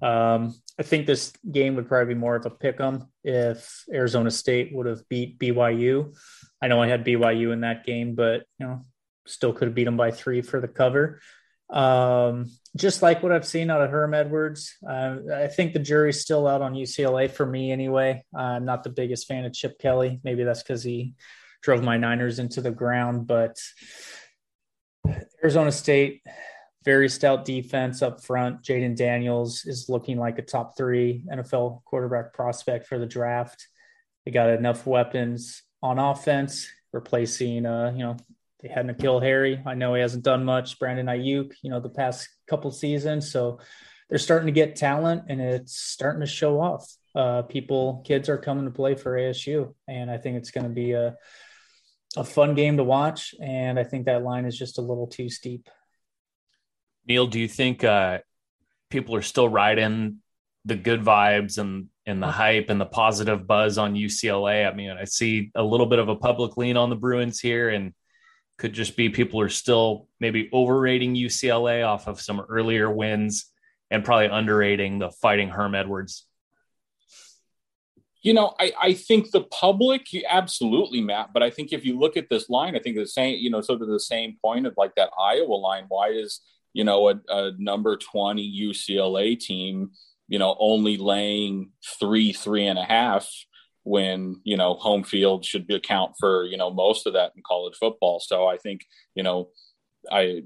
Um, 0.00 0.54
I 0.78 0.82
think 0.82 1.06
this 1.06 1.32
game 1.50 1.76
would 1.76 1.86
probably 1.86 2.14
be 2.14 2.20
more 2.20 2.36
of 2.36 2.46
a 2.46 2.50
pick 2.50 2.80
'em 2.80 3.06
if 3.22 3.84
Arizona 3.92 4.30
State 4.30 4.74
would 4.74 4.86
have 4.86 5.06
beat 5.08 5.38
BYU. 5.38 6.14
I 6.62 6.68
know 6.68 6.80
I 6.80 6.88
had 6.88 7.04
BYU 7.04 7.52
in 7.52 7.60
that 7.60 7.84
game, 7.84 8.14
but 8.14 8.44
you 8.58 8.66
know, 8.66 8.82
still 9.26 9.52
could 9.52 9.68
have 9.68 9.74
beat 9.74 9.84
them 9.84 9.96
by 9.96 10.10
three 10.10 10.40
for 10.40 10.60
the 10.60 10.68
cover. 10.68 11.20
Um, 11.68 12.46
just 12.76 13.02
like 13.02 13.22
what 13.22 13.32
I've 13.32 13.46
seen 13.46 13.70
out 13.70 13.82
of 13.82 13.90
Herm 13.90 14.14
Edwards, 14.14 14.74
uh, 14.88 15.16
I 15.34 15.48
think 15.48 15.72
the 15.72 15.80
jury's 15.80 16.20
still 16.20 16.46
out 16.46 16.62
on 16.62 16.74
UCLA 16.74 17.28
for 17.28 17.44
me 17.44 17.72
anyway. 17.72 18.24
I'm 18.34 18.64
not 18.64 18.84
the 18.84 18.90
biggest 18.90 19.26
fan 19.26 19.44
of 19.44 19.52
Chip 19.52 19.78
Kelly. 19.78 20.20
Maybe 20.24 20.44
that's 20.44 20.62
because 20.62 20.82
he 20.82 21.14
drove 21.66 21.82
my 21.82 21.96
Niners 21.96 22.38
into 22.38 22.60
the 22.60 22.70
ground. 22.70 23.26
But 23.26 23.58
Arizona 25.42 25.72
State, 25.72 26.22
very 26.84 27.08
stout 27.08 27.44
defense 27.44 28.02
up 28.02 28.22
front. 28.22 28.62
Jayden 28.62 28.96
Daniels 28.96 29.64
is 29.66 29.88
looking 29.88 30.16
like 30.16 30.38
a 30.38 30.42
top 30.42 30.76
three 30.76 31.24
NFL 31.30 31.82
quarterback 31.84 32.32
prospect 32.32 32.86
for 32.86 33.00
the 33.00 33.06
draft. 33.06 33.66
they 34.24 34.30
got 34.30 34.48
enough 34.48 34.86
weapons 34.86 35.64
on 35.82 35.98
offense, 35.98 36.68
replacing 36.92 37.66
uh, 37.66 37.92
you 37.92 38.04
know, 38.04 38.16
they 38.62 38.68
had 38.68 38.86
N'Keal 38.86 39.20
Harry. 39.20 39.60
I 39.66 39.74
know 39.74 39.94
he 39.94 40.00
hasn't 40.00 40.22
done 40.22 40.44
much. 40.44 40.78
Brandon 40.78 41.06
Aiyuk, 41.06 41.52
you 41.62 41.70
know, 41.70 41.80
the 41.80 41.88
past 41.88 42.28
couple 42.46 42.70
seasons. 42.70 43.30
So 43.30 43.58
they're 44.08 44.18
starting 44.18 44.46
to 44.46 44.52
get 44.52 44.76
talent 44.76 45.24
and 45.28 45.40
it's 45.40 45.76
starting 45.76 46.20
to 46.20 46.26
show 46.26 46.60
off. 46.60 46.88
Uh, 47.12 47.42
people, 47.42 48.04
kids 48.06 48.28
are 48.28 48.38
coming 48.38 48.66
to 48.66 48.70
play 48.70 48.94
for 48.94 49.18
ASU, 49.18 49.74
and 49.88 50.10
I 50.10 50.18
think 50.18 50.36
it's 50.36 50.50
going 50.50 50.64
to 50.64 50.72
be 50.72 50.92
a 50.92 51.16
a 52.16 52.24
fun 52.24 52.54
game 52.54 52.76
to 52.76 52.84
watch. 52.84 53.34
And 53.40 53.78
I 53.78 53.84
think 53.84 54.06
that 54.06 54.22
line 54.22 54.44
is 54.44 54.56
just 54.56 54.78
a 54.78 54.82
little 54.82 55.06
too 55.06 55.28
steep. 55.28 55.68
Neil, 57.06 57.26
do 57.26 57.38
you 57.38 57.48
think 57.48 57.84
uh, 57.84 58.18
people 58.90 59.14
are 59.14 59.22
still 59.22 59.48
riding 59.48 60.18
the 60.64 60.76
good 60.76 61.02
vibes 61.02 61.58
and 61.58 61.88
and 62.08 62.22
the 62.22 62.30
hype 62.30 62.70
and 62.70 62.80
the 62.80 62.86
positive 62.86 63.46
buzz 63.46 63.78
on 63.78 63.94
UCLA? 63.94 64.70
I 64.70 64.74
mean, 64.74 64.90
I 64.90 65.04
see 65.04 65.50
a 65.54 65.62
little 65.62 65.86
bit 65.86 65.98
of 65.98 66.08
a 66.08 66.16
public 66.16 66.56
lean 66.56 66.76
on 66.76 66.90
the 66.90 66.96
Bruins 66.96 67.40
here, 67.40 67.68
and 67.68 67.92
could 68.58 68.72
just 68.72 68.96
be 68.96 69.08
people 69.08 69.40
are 69.40 69.48
still 69.48 70.08
maybe 70.18 70.48
overrating 70.52 71.14
UCLA 71.14 71.86
off 71.86 72.08
of 72.08 72.20
some 72.20 72.40
earlier 72.40 72.90
wins 72.90 73.52
and 73.90 74.04
probably 74.04 74.26
underrating 74.26 74.98
the 74.98 75.10
fighting 75.10 75.48
Herm 75.48 75.74
Edwards. 75.74 76.26
You 78.26 78.34
know, 78.34 78.54
I, 78.58 78.72
I 78.80 78.92
think 78.94 79.30
the 79.30 79.42
public, 79.42 80.06
absolutely, 80.28 81.00
Matt. 81.00 81.32
But 81.32 81.42
I 81.42 81.50
think 81.50 81.72
if 81.72 81.84
you 81.84 81.98
look 81.98 82.16
at 82.16 82.28
this 82.28 82.50
line, 82.50 82.74
I 82.74 82.80
think 82.80 82.96
the 82.96 83.06
same, 83.06 83.38
you 83.38 83.50
know, 83.50 83.60
sort 83.60 83.82
of 83.82 83.88
the 83.88 84.00
same 84.00 84.36
point 84.44 84.66
of 84.66 84.74
like 84.76 84.94
that 84.96 85.10
Iowa 85.18 85.54
line. 85.54 85.84
Why 85.88 86.08
is 86.08 86.40
you 86.76 86.84
know, 86.84 87.08
a, 87.08 87.14
a 87.30 87.52
number 87.56 87.96
20 87.96 88.68
UCLA 88.68 89.40
team, 89.40 89.92
you 90.28 90.38
know, 90.38 90.54
only 90.60 90.98
laying 90.98 91.70
three, 91.98 92.34
three 92.34 92.66
and 92.66 92.78
a 92.78 92.84
half 92.84 93.26
when, 93.84 94.42
you 94.44 94.58
know, 94.58 94.74
home 94.74 95.02
field 95.02 95.42
should 95.42 95.70
account 95.72 96.12
for, 96.20 96.44
you 96.44 96.58
know, 96.58 96.70
most 96.70 97.06
of 97.06 97.14
that 97.14 97.32
in 97.34 97.42
college 97.46 97.76
football. 97.80 98.20
So 98.20 98.46
I 98.46 98.58
think, 98.58 98.84
you 99.14 99.22
know, 99.22 99.48
I, 100.12 100.42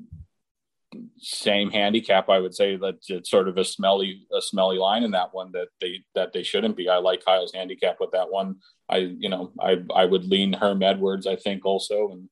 same 1.19 1.71
handicap 1.71 2.29
i 2.29 2.39
would 2.39 2.55
say 2.55 2.77
that 2.77 2.97
it's 3.09 3.31
sort 3.31 3.47
of 3.49 3.57
a 3.57 3.65
smelly 3.65 4.27
a 4.37 4.43
smelly 4.43 4.77
line 4.77 5.05
in 5.05 5.13
that 5.13 5.33
one 5.33 5.53
that 5.53 5.69
they 5.81 6.01
that 6.15 6.33
they 6.33 6.43
shouldn't 6.43 6.77
be 6.77 6.89
i 6.89 6.97
like 6.97 7.25
kyle's 7.25 7.53
handicap 7.55 7.97
with 8.01 8.11
that 8.11 8.29
one 8.31 8.57
i 8.89 8.97
you 8.97 9.29
know 9.29 9.53
i 9.61 9.77
i 9.95 10.05
would 10.05 10.25
lean 10.25 10.53
herm 10.53 10.83
edwards 10.83 11.29
i 11.29 11.37
think 11.37 11.65
also 11.65 12.11
and 12.11 12.29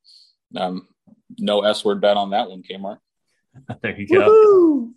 um 0.61 0.87
no 1.37 1.61
s 1.61 1.85
word 1.85 2.01
bet 2.01 2.17
on 2.17 2.31
that 2.31 2.49
one 2.49 2.61
kmart 2.61 2.97
there 3.81 3.99
you 3.99 4.07
go. 4.07 4.89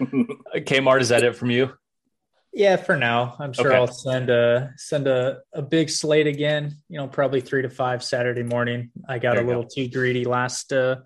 Kmart, 0.00 1.00
is 1.00 1.08
that 1.10 1.22
it 1.22 1.36
from 1.36 1.50
you? 1.50 1.72
Yeah, 2.52 2.76
for 2.76 2.96
now. 2.96 3.36
I'm 3.38 3.52
sure 3.52 3.68
okay. 3.68 3.76
I'll 3.76 3.86
send 3.88 4.30
a 4.30 4.72
send 4.76 5.08
a, 5.08 5.40
a 5.52 5.62
big 5.62 5.90
slate 5.90 6.28
again. 6.28 6.76
You 6.88 6.98
know, 6.98 7.08
probably 7.08 7.40
three 7.40 7.62
to 7.62 7.68
five 7.68 8.02
Saturday 8.04 8.44
morning. 8.44 8.90
I 9.08 9.18
got 9.18 9.34
there 9.34 9.44
a 9.44 9.46
little 9.46 9.62
go. 9.62 9.68
too 9.74 9.88
greedy 9.88 10.24
last 10.24 10.72
uh 10.72 10.96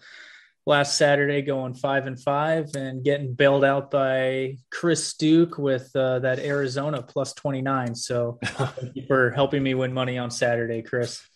last 0.68 0.98
Saturday, 0.98 1.40
going 1.40 1.72
five 1.72 2.06
and 2.06 2.20
five 2.20 2.68
and 2.76 3.02
getting 3.02 3.32
bailed 3.32 3.64
out 3.64 3.90
by 3.90 4.58
Chris 4.70 5.14
Duke 5.14 5.56
with 5.56 5.90
uh, 5.96 6.18
that 6.20 6.38
Arizona 6.38 7.02
plus 7.02 7.32
twenty 7.32 7.62
nine. 7.62 7.94
So 7.94 8.38
thank 8.44 8.94
you 8.94 9.04
for 9.08 9.30
helping 9.30 9.62
me 9.62 9.75
win 9.75 9.92
money 9.92 10.18
on 10.18 10.30
Saturday, 10.30 10.82
Chris. 10.82 11.26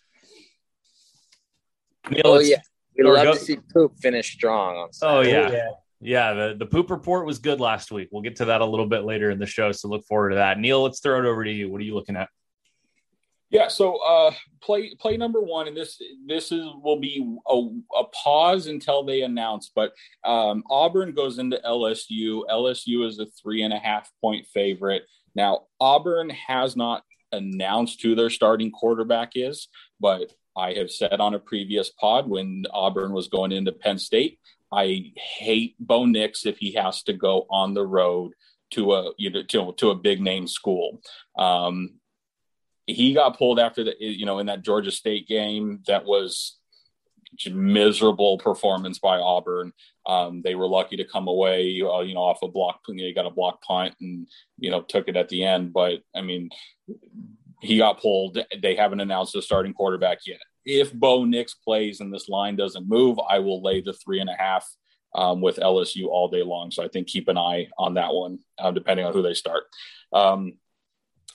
oh 2.23 2.39
yeah, 2.39 2.61
we 2.95 3.03
love 3.03 3.25
go- 3.25 3.33
to 3.33 3.39
see 3.39 3.57
poop 3.73 3.97
finish 3.99 4.33
strong. 4.33 4.77
On 4.77 4.89
oh 5.01 5.21
yeah. 5.21 5.51
yeah. 5.51 5.67
Yeah, 6.05 6.33
the, 6.33 6.55
the 6.59 6.65
poop 6.65 6.91
report 6.91 7.25
was 7.25 7.39
good 7.39 7.61
last 7.61 7.89
week. 7.89 8.09
We'll 8.11 8.23
get 8.23 8.35
to 8.35 8.45
that 8.45 8.59
a 8.59 8.65
little 8.65 8.87
bit 8.87 9.05
later 9.05 9.31
in 9.31 9.39
the 9.39 9.45
show, 9.45 9.71
so 9.71 9.87
look 9.87 10.05
forward 10.05 10.31
to 10.31 10.35
that. 10.35 10.59
Neil, 10.59 10.83
let's 10.83 10.99
throw 10.99 11.17
it 11.17 11.25
over 11.25 11.45
to 11.45 11.49
you. 11.49 11.71
What 11.71 11.79
are 11.79 11.85
you 11.85 11.95
looking 11.95 12.17
at? 12.17 12.27
Yeah, 13.53 13.67
so 13.67 13.97
uh, 13.97 14.31
play 14.63 14.95
play 14.95 15.15
number 15.15 15.39
one, 15.39 15.67
and 15.67 15.77
this 15.77 16.01
this 16.25 16.51
is 16.51 16.65
will 16.81 16.99
be 16.99 17.23
a, 17.47 17.53
a 17.99 18.03
pause 18.05 18.65
until 18.65 19.05
they 19.05 19.21
announce. 19.21 19.71
But 19.73 19.93
um, 20.25 20.63
Auburn 20.71 21.13
goes 21.13 21.37
into 21.37 21.61
LSU. 21.63 22.41
LSU 22.49 23.07
is 23.07 23.19
a 23.19 23.27
three 23.27 23.61
and 23.61 23.71
a 23.71 23.77
half 23.77 24.09
point 24.21 24.47
favorite. 24.47 25.03
Now 25.35 25.67
Auburn 25.79 26.31
has 26.31 26.75
not 26.75 27.03
announced 27.31 28.01
who 28.01 28.15
their 28.15 28.31
starting 28.31 28.71
quarterback 28.71 29.33
is, 29.35 29.67
but 29.99 30.33
I 30.57 30.73
have 30.73 30.89
said 30.89 31.19
on 31.19 31.35
a 31.35 31.39
previous 31.39 31.91
pod 31.91 32.27
when 32.27 32.65
Auburn 32.71 33.13
was 33.13 33.27
going 33.27 33.51
into 33.51 33.71
Penn 33.71 33.99
State, 33.99 34.39
I 34.71 35.11
hate 35.15 35.75
Bo 35.79 36.05
Nix 36.05 36.47
if 36.47 36.57
he 36.57 36.73
has 36.73 37.03
to 37.03 37.13
go 37.13 37.45
on 37.51 37.75
the 37.75 37.85
road 37.85 38.31
to 38.71 38.93
a 38.93 39.11
you 39.19 39.29
know 39.29 39.43
to, 39.43 39.73
to 39.73 39.91
a 39.91 39.95
big 39.95 40.21
name 40.21 40.47
school. 40.47 41.01
Um, 41.37 41.99
he 42.85 43.13
got 43.13 43.37
pulled 43.37 43.59
after 43.59 43.83
the 43.83 43.95
you 43.99 44.25
know 44.25 44.39
in 44.39 44.47
that 44.47 44.63
Georgia 44.63 44.91
State 44.91 45.27
game 45.27 45.81
that 45.87 46.05
was 46.05 46.57
miserable 47.51 48.37
performance 48.37 48.99
by 48.99 49.17
Auburn. 49.17 49.73
Um, 50.05 50.41
they 50.43 50.55
were 50.55 50.67
lucky 50.67 50.97
to 50.97 51.05
come 51.05 51.27
away, 51.27 51.81
uh, 51.81 52.01
you 52.01 52.13
know, 52.13 52.21
off 52.21 52.43
a 52.43 52.47
block. 52.47 52.81
You 52.87 53.13
got 53.13 53.25
a 53.25 53.31
block 53.31 53.61
punt 53.61 53.95
and 54.01 54.27
you 54.57 54.69
know 54.69 54.81
took 54.81 55.07
it 55.07 55.17
at 55.17 55.29
the 55.29 55.43
end. 55.43 55.73
But 55.73 56.01
I 56.15 56.21
mean, 56.21 56.49
he 57.61 57.77
got 57.77 58.01
pulled. 58.01 58.37
They 58.61 58.75
haven't 58.75 58.99
announced 58.99 59.33
the 59.33 59.41
starting 59.41 59.73
quarterback 59.73 60.19
yet. 60.25 60.41
If 60.65 60.93
Bo 60.93 61.25
Nix 61.25 61.53
plays 61.53 61.99
and 61.99 62.13
this 62.13 62.29
line 62.29 62.55
doesn't 62.55 62.87
move, 62.87 63.19
I 63.29 63.39
will 63.39 63.61
lay 63.61 63.81
the 63.81 63.93
three 63.93 64.19
and 64.19 64.29
a 64.29 64.35
half 64.37 64.67
um, 65.15 65.41
with 65.41 65.57
LSU 65.57 66.07
all 66.07 66.29
day 66.29 66.43
long. 66.43 66.71
So 66.71 66.83
I 66.83 66.87
think 66.87 67.07
keep 67.07 67.27
an 67.27 67.37
eye 67.37 67.67
on 67.77 67.95
that 67.95 68.13
one, 68.13 68.39
uh, 68.57 68.71
depending 68.71 69.05
on 69.05 69.13
who 69.13 69.21
they 69.21 69.33
start. 69.33 69.63
Um, 70.13 70.53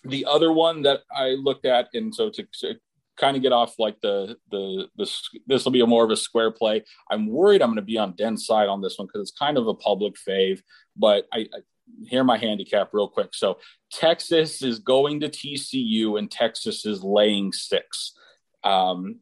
the 0.05 0.25
other 0.25 0.53
one 0.53 0.83
that 0.83 1.01
I 1.15 1.31
looked 1.31 1.65
at, 1.65 1.89
and 1.95 2.15
so 2.15 2.31
to, 2.31 2.47
to 2.61 2.75
kind 3.19 3.37
of 3.37 3.43
get 3.43 3.53
off 3.53 3.79
like 3.79 4.01
the 4.01 4.37
the 4.51 4.89
the 4.97 5.11
this 5.47 5.65
will 5.65 5.73
be 5.73 5.81
a 5.81 5.87
more 5.87 6.05
of 6.05 6.11
a 6.11 6.17
square 6.17 6.51
play. 6.51 6.85
I'm 7.11 7.27
worried 7.27 7.63
I'm 7.63 7.69
going 7.69 7.77
to 7.77 7.83
be 7.83 7.99
on 7.99 8.15
Den's 8.17 8.47
side 8.47 8.69
on 8.69 8.81
this 8.81 8.99
one 8.99 9.07
because 9.07 9.23
it's 9.23 9.39
kind 9.39 9.59
of 9.59 9.67
a 9.67 9.75
public 9.75 10.15
fave, 10.15 10.61
but 10.97 11.27
I, 11.33 11.41
I 11.41 11.59
hear 12.07 12.25
my 12.25 12.39
handicap 12.39 12.91
real 12.93 13.09
quick. 13.09 13.31
So 13.33 13.59
Texas 13.93 14.63
is 14.63 14.79
going 14.79 15.21
to 15.21 15.29
TCU 15.29 16.19
and 16.19 16.31
Texas 16.31 16.87
is 16.87 17.03
laying 17.03 17.53
six. 17.53 18.13
Um, 18.65 19.21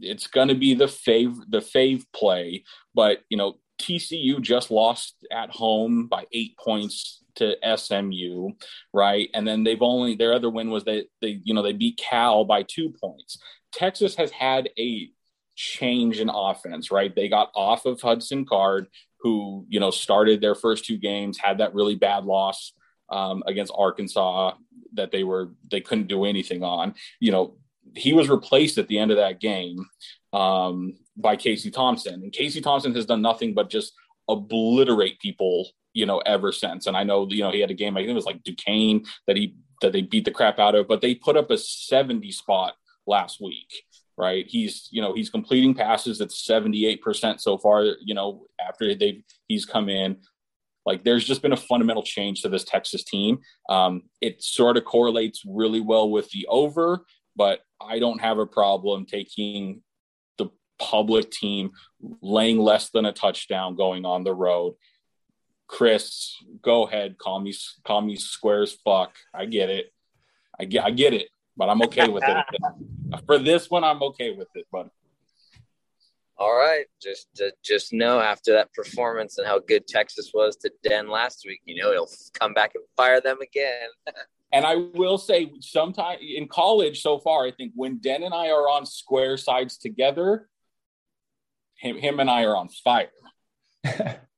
it's 0.00 0.26
going 0.26 0.48
to 0.48 0.54
be 0.54 0.74
the 0.74 0.86
fave 0.86 1.38
the 1.48 1.60
fave 1.60 2.04
play, 2.14 2.64
but 2.94 3.20
you 3.28 3.36
know 3.36 3.58
TCU 3.80 4.40
just 4.40 4.70
lost 4.70 5.14
at 5.32 5.50
home 5.50 6.06
by 6.06 6.26
eight 6.32 6.56
points 6.58 7.22
to 7.40 7.56
SMU, 7.76 8.50
right? 8.92 9.28
And 9.34 9.46
then 9.46 9.64
they've 9.64 9.82
only 9.82 10.14
their 10.14 10.32
other 10.32 10.50
win 10.50 10.70
was 10.70 10.84
that 10.84 11.06
they 11.20 11.40
you 11.44 11.54
know 11.54 11.62
they 11.62 11.72
beat 11.72 11.98
Cal 11.98 12.44
by 12.44 12.62
two 12.62 12.94
points. 13.00 13.38
Texas 13.72 14.14
has 14.16 14.30
had 14.30 14.70
a 14.78 15.08
change 15.56 16.20
in 16.20 16.30
offense, 16.30 16.90
right? 16.90 17.14
They 17.14 17.28
got 17.28 17.50
off 17.54 17.84
of 17.86 18.00
Hudson 18.00 18.46
Card 18.46 18.86
who 19.22 19.66
you 19.68 19.80
know 19.80 19.90
started 19.90 20.40
their 20.40 20.54
first 20.54 20.84
two 20.84 20.96
games, 20.96 21.38
had 21.38 21.58
that 21.58 21.74
really 21.74 21.94
bad 21.94 22.24
loss 22.24 22.72
um, 23.10 23.42
against 23.46 23.72
Arkansas 23.76 24.52
that 24.94 25.10
they 25.12 25.24
were 25.24 25.50
they 25.70 25.80
couldn't 25.80 26.08
do 26.08 26.24
anything 26.24 26.62
on. 26.62 26.94
You 27.20 27.32
know, 27.32 27.56
he 27.94 28.12
was 28.12 28.28
replaced 28.28 28.78
at 28.78 28.88
the 28.88 28.98
end 28.98 29.10
of 29.10 29.18
that 29.18 29.40
game 29.40 29.84
um, 30.32 30.94
by 31.16 31.36
Casey 31.36 31.70
Thompson, 31.70 32.14
and 32.14 32.32
Casey 32.32 32.60
Thompson 32.60 32.94
has 32.94 33.06
done 33.06 33.22
nothing 33.22 33.54
but 33.54 33.70
just 33.70 33.92
obliterate 34.28 35.18
people, 35.20 35.68
you 35.92 36.06
know, 36.06 36.18
ever 36.18 36.52
since. 36.52 36.86
And 36.86 36.96
I 36.96 37.04
know 37.04 37.26
you 37.28 37.42
know 37.42 37.50
he 37.50 37.60
had 37.60 37.70
a 37.70 37.74
game 37.74 37.96
I 37.96 38.00
think 38.00 38.10
it 38.10 38.14
was 38.14 38.26
like 38.26 38.42
Duquesne 38.42 39.04
that 39.26 39.36
he 39.36 39.56
that 39.82 39.92
they 39.92 40.02
beat 40.02 40.24
the 40.24 40.30
crap 40.30 40.58
out 40.58 40.74
of, 40.74 40.86
but 40.88 41.00
they 41.00 41.14
put 41.14 41.38
up 41.38 41.50
a 41.50 41.56
70 41.56 42.30
spot 42.32 42.74
last 43.06 43.40
week 43.40 43.72
right? 44.20 44.44
He's, 44.46 44.86
you 44.90 45.00
know, 45.00 45.14
he's 45.14 45.30
completing 45.30 45.72
passes 45.72 46.20
at 46.20 46.28
78% 46.28 47.40
so 47.40 47.56
far, 47.56 47.84
you 48.04 48.14
know, 48.14 48.44
after 48.60 48.94
they 48.94 49.24
he's 49.48 49.64
come 49.64 49.88
in. 49.88 50.18
Like 50.84 51.04
there's 51.04 51.24
just 51.24 51.40
been 51.40 51.54
a 51.54 51.56
fundamental 51.56 52.02
change 52.02 52.42
to 52.42 52.50
this 52.50 52.64
Texas 52.64 53.02
team. 53.02 53.38
Um, 53.70 54.02
it 54.20 54.42
sort 54.42 54.76
of 54.76 54.84
correlates 54.84 55.42
really 55.46 55.80
well 55.80 56.10
with 56.10 56.28
the 56.30 56.46
over, 56.48 57.06
but 57.34 57.60
I 57.80 57.98
don't 57.98 58.20
have 58.20 58.38
a 58.38 58.46
problem 58.46 59.06
taking 59.06 59.82
the 60.36 60.50
public 60.78 61.30
team 61.30 61.70
laying 62.20 62.58
less 62.58 62.90
than 62.90 63.06
a 63.06 63.12
touchdown 63.12 63.74
going 63.74 64.04
on 64.04 64.22
the 64.22 64.34
road. 64.34 64.74
Chris, 65.70 66.36
go 66.62 66.86
ahead, 66.86 67.16
call 67.18 67.40
me 67.40 67.54
call 67.84 68.00
me 68.02 68.16
squares 68.16 68.76
fuck. 68.84 69.16
I 69.32 69.46
get 69.46 69.70
it. 69.70 69.92
I 70.58 70.64
get 70.64 70.84
I 70.84 70.90
get 70.90 71.14
it 71.14 71.28
but 71.60 71.68
I'm 71.68 71.82
okay 71.82 72.08
with 72.08 72.24
it. 72.26 72.36
For 73.26 73.38
this 73.38 73.70
one, 73.70 73.84
I'm 73.84 74.02
okay 74.02 74.32
with 74.32 74.48
it, 74.54 74.66
but. 74.72 74.88
All 76.38 76.56
right, 76.56 76.86
just 77.02 77.28
uh, 77.44 77.50
just 77.62 77.92
know 77.92 78.18
after 78.18 78.52
that 78.54 78.72
performance 78.72 79.36
and 79.36 79.46
how 79.46 79.58
good 79.58 79.86
Texas 79.86 80.30
was 80.32 80.56
to 80.56 80.72
Den 80.82 81.10
last 81.10 81.44
week, 81.46 81.60
you 81.66 81.82
know 81.82 81.92
he'll 81.92 82.08
come 82.32 82.54
back 82.54 82.72
and 82.74 82.84
fire 82.96 83.20
them 83.20 83.36
again. 83.42 83.88
and 84.52 84.64
I 84.64 84.76
will 84.76 85.18
say, 85.18 85.52
sometime 85.60 86.16
in 86.22 86.48
college 86.48 87.02
so 87.02 87.18
far, 87.18 87.46
I 87.46 87.50
think 87.50 87.72
when 87.74 87.98
Den 87.98 88.22
and 88.22 88.32
I 88.32 88.48
are 88.48 88.70
on 88.70 88.86
square 88.86 89.36
sides 89.36 89.76
together, 89.76 90.48
him 91.76 91.98
him 91.98 92.20
and 92.20 92.30
I 92.30 92.44
are 92.44 92.56
on 92.56 92.70
fire. 92.70 93.10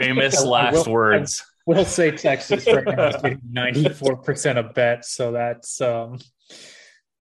Famous 0.00 0.44
last 0.44 0.86
will, 0.86 0.92
words. 0.94 1.44
I 1.68 1.72
will 1.72 1.84
say 1.84 2.10
Texas 2.10 2.66
right 2.66 2.84
now 2.84 3.08
is 3.08 3.16
getting 3.16 3.40
ninety 3.50 3.88
four 3.88 4.16
percent 4.16 4.58
of 4.58 4.74
bets, 4.74 5.12
so 5.12 5.32
that's 5.32 5.80
um 5.80 6.18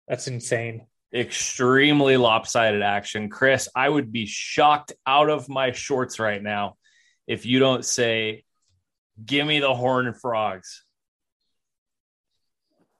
That's 0.09 0.27
insane. 0.27 0.87
Extremely 1.15 2.17
lopsided 2.17 2.83
action. 2.83 3.29
Chris, 3.29 3.69
I 3.75 3.89
would 3.89 4.13
be 4.13 4.27
shocked 4.27 4.93
out 5.07 5.29
of 5.31 5.49
my 5.49 5.73
shorts 5.73 6.19
right 6.19 6.43
now 6.43 6.77
if 7.27 7.47
you 7.47 7.59
don't 7.59 7.85
say, 7.85 8.45
Give 9.25 9.47
me 9.47 9.61
the 9.61 9.75
Horned 9.75 10.21
Frogs. 10.21 10.85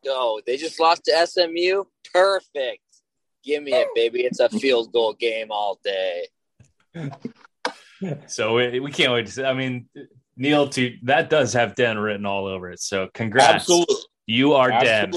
Go. 0.05 0.41
They 0.47 0.57
just 0.57 0.81
lost 0.81 1.05
to 1.05 1.27
SMU. 1.27 1.85
Perfect. 2.13 2.83
Give 3.45 3.63
me 3.63 3.73
it, 3.73 3.89
baby. 3.95 4.21
It's 4.21 4.41
a 4.41 4.49
field 4.49 4.93
goal 4.93 5.15
game 5.15 5.49
all 5.51 5.79
day. 5.83 6.27
So 8.27 8.55
we, 8.55 8.81
we 8.81 8.93
can't 8.93 9.13
wait 9.13 9.27
to 9.27 9.33
see. 9.33 9.45
I 9.45 9.55
mean, 9.55 9.89
Neil, 10.37 10.69
to 10.69 10.97
that 11.03 11.31
does 11.31 11.53
have 11.55 11.75
Den 11.75 11.99
written 11.99 12.27
all 12.27 12.47
over 12.47 12.71
it. 12.71 12.81
So 12.81 13.09
congrats. 13.13 13.55
Absolutely. 13.55 13.97
You 14.27 14.53
are 14.55 14.71
Den. 14.71 15.13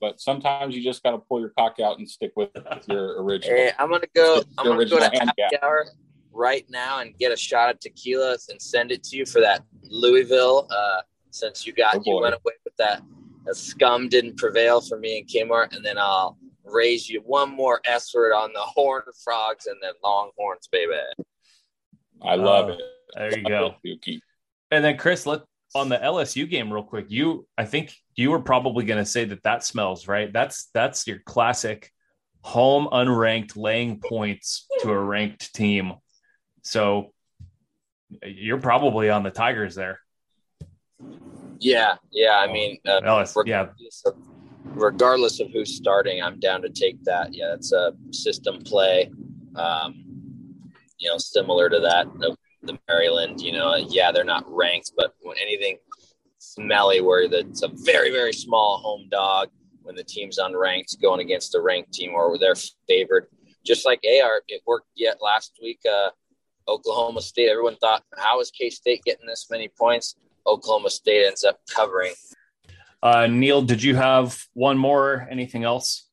But 0.00 0.20
sometimes 0.20 0.76
you 0.76 0.82
just 0.82 1.02
got 1.02 1.12
to 1.12 1.18
pull 1.18 1.40
your 1.40 1.50
cock 1.50 1.80
out 1.80 1.98
and 1.98 2.08
stick 2.08 2.32
with 2.36 2.50
your 2.86 3.22
original. 3.22 3.56
Hey, 3.56 3.72
I'm 3.78 3.90
gonna 3.90 4.06
go. 4.14 4.42
I'm 4.56 4.66
gonna 4.66 4.84
go 4.84 4.98
to 4.98 5.04
happy 5.04 5.18
handicap. 5.18 5.62
hour 5.62 5.86
right 6.32 6.64
now 6.68 7.00
and 7.00 7.16
get 7.18 7.32
a 7.32 7.36
shot 7.36 7.70
of 7.70 7.80
tequila 7.80 8.36
and 8.48 8.60
send 8.60 8.92
it 8.92 9.02
to 9.04 9.16
you 9.16 9.26
for 9.26 9.40
that 9.40 9.62
Louisville. 9.82 10.68
Uh, 10.70 11.02
since 11.30 11.66
you 11.66 11.72
got 11.72 11.96
Oh, 11.96 12.02
you 12.04 12.20
went 12.20 12.34
away 12.34 12.54
with 12.64 12.76
that, 12.78 13.02
the 13.44 13.54
scum 13.54 14.08
didn't 14.08 14.36
prevail 14.36 14.80
for 14.80 14.98
me 14.98 15.18
and 15.18 15.28
Kmart, 15.28 15.74
and 15.74 15.84
then 15.84 15.98
I'll 15.98 16.38
raise 16.64 17.08
you 17.08 17.20
one 17.24 17.50
more 17.50 17.80
S 17.84 18.14
word 18.14 18.32
on 18.32 18.52
the 18.52 18.60
Horned 18.60 19.04
Frogs 19.24 19.66
and 19.66 19.76
then 19.82 19.92
Longhorns, 20.02 20.68
baby. 20.70 20.92
I 22.22 22.34
love 22.36 22.70
Oh, 22.70 22.72
it. 22.72 22.80
There 23.16 23.38
you 23.38 23.44
go. 23.48 23.74
Yuki. 23.82 24.20
And 24.70 24.84
then 24.84 24.96
Chris, 24.98 25.26
let 25.26 25.42
on 25.74 25.88
the 25.88 25.96
LSU 25.98 26.48
game 26.48 26.72
real 26.72 26.82
quick. 26.82 27.06
You, 27.08 27.46
I 27.56 27.64
think 27.64 27.94
you 28.16 28.30
were 28.30 28.40
probably 28.40 28.84
going 28.84 28.98
to 29.02 29.08
say 29.08 29.24
that 29.26 29.42
that 29.42 29.64
smells 29.64 30.08
right. 30.08 30.32
That's 30.32 30.68
that's 30.74 31.06
your 31.06 31.18
classic 31.24 31.90
home 32.42 32.88
unranked 32.92 33.56
laying 33.56 34.00
points 34.00 34.66
to 34.80 34.90
a 34.90 34.98
ranked 34.98 35.52
team. 35.54 35.94
So 36.62 37.12
you're 38.24 38.60
probably 38.60 39.10
on 39.10 39.22
the 39.22 39.30
Tigers 39.30 39.74
there. 39.74 40.00
Yeah, 41.60 41.96
yeah. 42.12 42.38
I 42.38 42.50
mean, 42.50 42.78
uh, 42.86 43.00
LS, 43.04 43.34
yeah, 43.44 43.60
regardless 43.62 44.02
of, 44.06 44.14
regardless 44.64 45.40
of 45.40 45.50
who's 45.50 45.76
starting, 45.76 46.22
I'm 46.22 46.38
down 46.38 46.62
to 46.62 46.68
take 46.70 47.02
that. 47.04 47.34
Yeah, 47.34 47.54
it's 47.54 47.72
a 47.72 47.92
system 48.12 48.60
play. 48.62 49.10
Um, 49.56 50.07
you 50.98 51.10
know, 51.10 51.18
similar 51.18 51.68
to 51.68 51.80
that 51.80 52.06
of 52.22 52.36
the 52.62 52.78
Maryland. 52.88 53.40
You 53.40 53.52
know, 53.52 53.76
yeah, 53.76 54.12
they're 54.12 54.24
not 54.24 54.44
ranked, 54.48 54.92
but 54.96 55.14
when 55.22 55.36
anything 55.38 55.78
smelly, 56.38 57.00
where 57.00 57.22
it's 57.22 57.62
a 57.62 57.70
very 57.84 58.10
very 58.10 58.32
small 58.32 58.78
home 58.78 59.08
dog 59.10 59.48
when 59.82 59.96
the 59.96 60.04
team's 60.04 60.38
unranked 60.38 61.00
going 61.00 61.20
against 61.20 61.54
a 61.54 61.60
ranked 61.60 61.92
team 61.92 62.12
or 62.12 62.38
they're 62.38 62.54
favored, 62.86 63.26
just 63.64 63.86
like 63.86 64.00
AR, 64.04 64.42
it 64.48 64.62
worked 64.66 64.88
yet 64.94 65.18
last 65.22 65.58
week. 65.62 65.80
Uh, 65.90 66.10
Oklahoma 66.68 67.22
State. 67.22 67.48
Everyone 67.48 67.76
thought, 67.76 68.04
how 68.16 68.40
is 68.40 68.50
K 68.50 68.70
State 68.70 69.02
getting 69.04 69.26
this 69.26 69.46
many 69.50 69.68
points? 69.68 70.16
Oklahoma 70.46 70.90
State 70.90 71.26
ends 71.26 71.44
up 71.44 71.58
covering. 71.74 72.12
Uh, 73.02 73.26
Neil, 73.26 73.62
did 73.62 73.82
you 73.82 73.96
have 73.96 74.44
one 74.54 74.76
more? 74.76 75.26
Anything 75.30 75.64
else? 75.64 76.07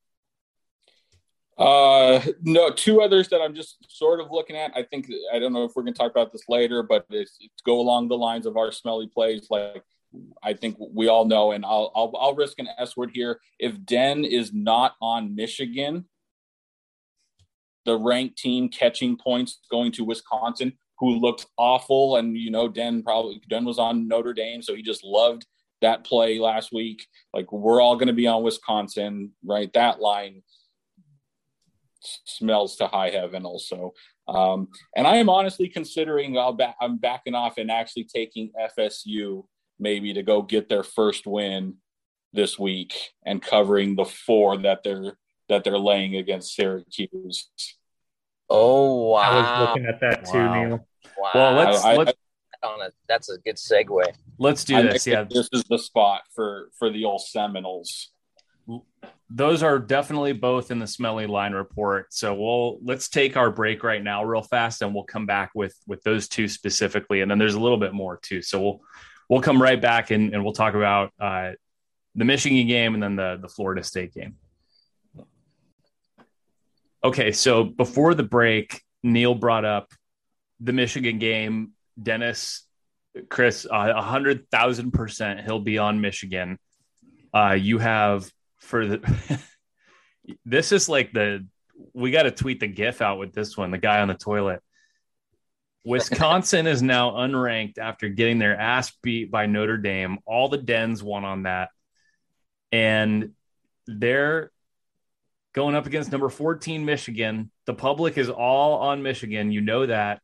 Uh, 1.57 2.19
no, 2.41 2.69
two 2.69 3.01
others 3.01 3.29
that 3.29 3.41
I'm 3.41 3.55
just 3.55 3.77
sort 3.89 4.19
of 4.19 4.27
looking 4.29 4.57
at. 4.57 4.71
I 4.75 4.83
think 4.83 5.09
I 5.33 5.39
don't 5.39 5.53
know 5.53 5.63
if 5.63 5.71
we're 5.75 5.83
going 5.83 5.93
to 5.93 5.97
talk 5.97 6.11
about 6.11 6.31
this 6.31 6.43
later, 6.49 6.83
but 6.83 7.05
it's, 7.09 7.37
it's 7.39 7.61
go 7.65 7.79
along 7.79 8.09
the 8.09 8.17
lines 8.17 8.45
of 8.45 8.57
our 8.57 8.71
smelly 8.71 9.07
plays. 9.07 9.47
Like 9.49 9.83
I 10.43 10.53
think 10.53 10.77
we 10.79 11.07
all 11.07 11.25
know, 11.25 11.51
and 11.51 11.65
I'll 11.65 11.91
I'll, 11.95 12.11
I'll 12.19 12.35
risk 12.35 12.59
an 12.59 12.67
S 12.77 12.97
word 12.97 13.11
here. 13.13 13.39
If 13.57 13.85
Den 13.85 14.25
is 14.25 14.53
not 14.53 14.95
on 15.01 15.35
Michigan, 15.35 16.05
the 17.85 17.97
ranked 17.97 18.37
team 18.37 18.67
catching 18.67 19.17
points 19.17 19.59
going 19.71 19.93
to 19.93 20.03
Wisconsin, 20.03 20.73
who 20.99 21.19
looked 21.19 21.45
awful, 21.57 22.17
and 22.17 22.35
you 22.35 22.51
know 22.51 22.67
Den 22.67 23.01
probably 23.01 23.41
Den 23.49 23.63
was 23.63 23.79
on 23.79 24.09
Notre 24.09 24.33
Dame, 24.33 24.61
so 24.61 24.75
he 24.75 24.81
just 24.81 25.05
loved 25.05 25.45
that 25.81 26.03
play 26.03 26.37
last 26.37 26.73
week. 26.73 27.07
Like 27.33 27.49
we're 27.53 27.81
all 27.81 27.95
going 27.95 28.07
to 28.07 28.13
be 28.13 28.27
on 28.27 28.43
Wisconsin, 28.43 29.31
right? 29.45 29.71
That 29.73 30.01
line 30.01 30.41
smells 32.25 32.75
to 32.77 32.87
high 32.87 33.09
heaven 33.09 33.45
also 33.45 33.93
um, 34.27 34.67
and 34.95 35.05
i 35.07 35.15
am 35.17 35.29
honestly 35.29 35.67
considering 35.67 36.37
I'll 36.37 36.53
back, 36.53 36.75
i'm 36.81 36.97
backing 36.97 37.35
off 37.35 37.57
and 37.57 37.69
actually 37.71 38.05
taking 38.05 38.51
fsu 38.77 39.45
maybe 39.79 40.13
to 40.13 40.23
go 40.23 40.41
get 40.41 40.69
their 40.69 40.83
first 40.83 41.25
win 41.27 41.75
this 42.33 42.57
week 42.59 42.93
and 43.25 43.41
covering 43.41 43.95
the 43.95 44.05
four 44.05 44.57
that 44.57 44.83
they're 44.83 45.17
that 45.49 45.63
they're 45.63 45.77
laying 45.79 46.15
against 46.15 46.55
syracuse 46.55 47.49
Oh 48.47 49.07
wow! 49.09 49.17
I 49.21 49.35
was 49.59 49.69
looking 49.69 49.85
at 49.87 49.99
that 50.01 50.25
too, 50.25 50.37
Wow. 50.37 50.53
Neil. 50.67 50.87
wow. 51.17 51.31
Well, 51.33 51.53
let's 51.53 51.83
I- 51.83 51.93
I- 51.93 51.95
let's 51.97 52.11
on 52.63 52.81
a, 52.81 52.89
that's 53.07 53.29
a 53.29 53.37
good 53.39 53.55
segue. 53.55 54.05
let's 54.39 54.63
do 54.63 54.75
I 54.75 54.81
this. 54.83 55.05
Yeah, 55.07 55.23
this 55.23 55.49
is 55.51 55.63
the 55.63 55.77
spot 55.79 56.21
for 56.35 56.69
for 56.77 56.89
the 56.91 57.05
old 57.05 57.21
seminoles 57.21 58.11
those 59.29 59.63
are 59.63 59.79
definitely 59.79 60.33
both 60.33 60.69
in 60.69 60.79
the 60.79 60.87
smelly 60.87 61.25
line 61.25 61.53
report. 61.53 62.13
So 62.13 62.35
we'll 62.35 62.79
let's 62.83 63.09
take 63.09 63.37
our 63.37 63.49
break 63.49 63.83
right 63.83 64.03
now, 64.03 64.23
real 64.23 64.43
fast, 64.43 64.81
and 64.81 64.93
we'll 64.93 65.03
come 65.03 65.25
back 65.25 65.51
with 65.55 65.75
with 65.87 66.03
those 66.03 66.27
two 66.27 66.47
specifically, 66.47 67.21
and 67.21 67.29
then 67.29 67.39
there's 67.39 67.55
a 67.55 67.59
little 67.59 67.77
bit 67.77 67.93
more 67.93 68.19
too. 68.21 68.41
So 68.41 68.61
we'll 68.61 68.81
we'll 69.29 69.41
come 69.41 69.61
right 69.61 69.81
back 69.81 70.11
and, 70.11 70.33
and 70.33 70.43
we'll 70.43 70.53
talk 70.53 70.75
about 70.75 71.11
uh, 71.19 71.51
the 72.13 72.25
Michigan 72.25 72.67
game 72.67 72.93
and 72.93 73.01
then 73.01 73.15
the 73.15 73.39
the 73.41 73.49
Florida 73.49 73.83
State 73.83 74.13
game. 74.13 74.35
Okay, 77.03 77.31
so 77.31 77.63
before 77.63 78.15
the 78.15 78.23
break, 78.23 78.81
Neil 79.03 79.35
brought 79.35 79.65
up 79.65 79.91
the 80.59 80.73
Michigan 80.73 81.19
game. 81.19 81.71
Dennis, 82.01 82.63
Chris, 83.29 83.65
a 83.69 84.01
hundred 84.01 84.49
thousand 84.51 84.91
percent, 84.91 85.41
he'll 85.41 85.59
be 85.59 85.77
on 85.77 86.01
Michigan. 86.01 86.59
Uh, 87.33 87.53
you 87.53 87.79
have 87.79 88.29
for 88.59 88.85
the 88.85 89.41
this 90.45 90.71
is 90.71 90.89
like 90.89 91.11
the 91.13 91.45
we 91.93 92.11
got 92.11 92.23
to 92.23 92.31
tweet 92.31 92.59
the 92.59 92.67
gif 92.67 93.01
out 93.01 93.19
with 93.19 93.33
this 93.33 93.57
one 93.57 93.71
the 93.71 93.77
guy 93.77 94.01
on 94.01 94.07
the 94.07 94.13
toilet. 94.13 94.61
Wisconsin 95.85 96.65
is 96.65 96.81
now 96.81 97.11
unranked 97.11 97.77
after 97.77 98.09
getting 98.09 98.39
their 98.39 98.59
ass 98.59 98.91
beat 99.03 99.29
by 99.29 99.45
notre 99.45 99.77
dame. 99.77 100.17
All 100.25 100.49
the 100.49 100.57
dens 100.57 101.03
won 101.03 101.23
on 101.23 101.43
that. 101.43 101.69
And 102.71 103.33
they're 103.85 104.51
going 105.53 105.75
up 105.75 105.85
against 105.85 106.11
number 106.11 106.29
14 106.29 106.85
michigan. 106.85 107.51
The 107.65 107.75
public 107.75 108.17
is 108.17 108.29
all 108.29 108.79
on 108.79 109.03
michigan. 109.03 109.51
You 109.51 109.61
know 109.61 109.85
that. 109.85 110.21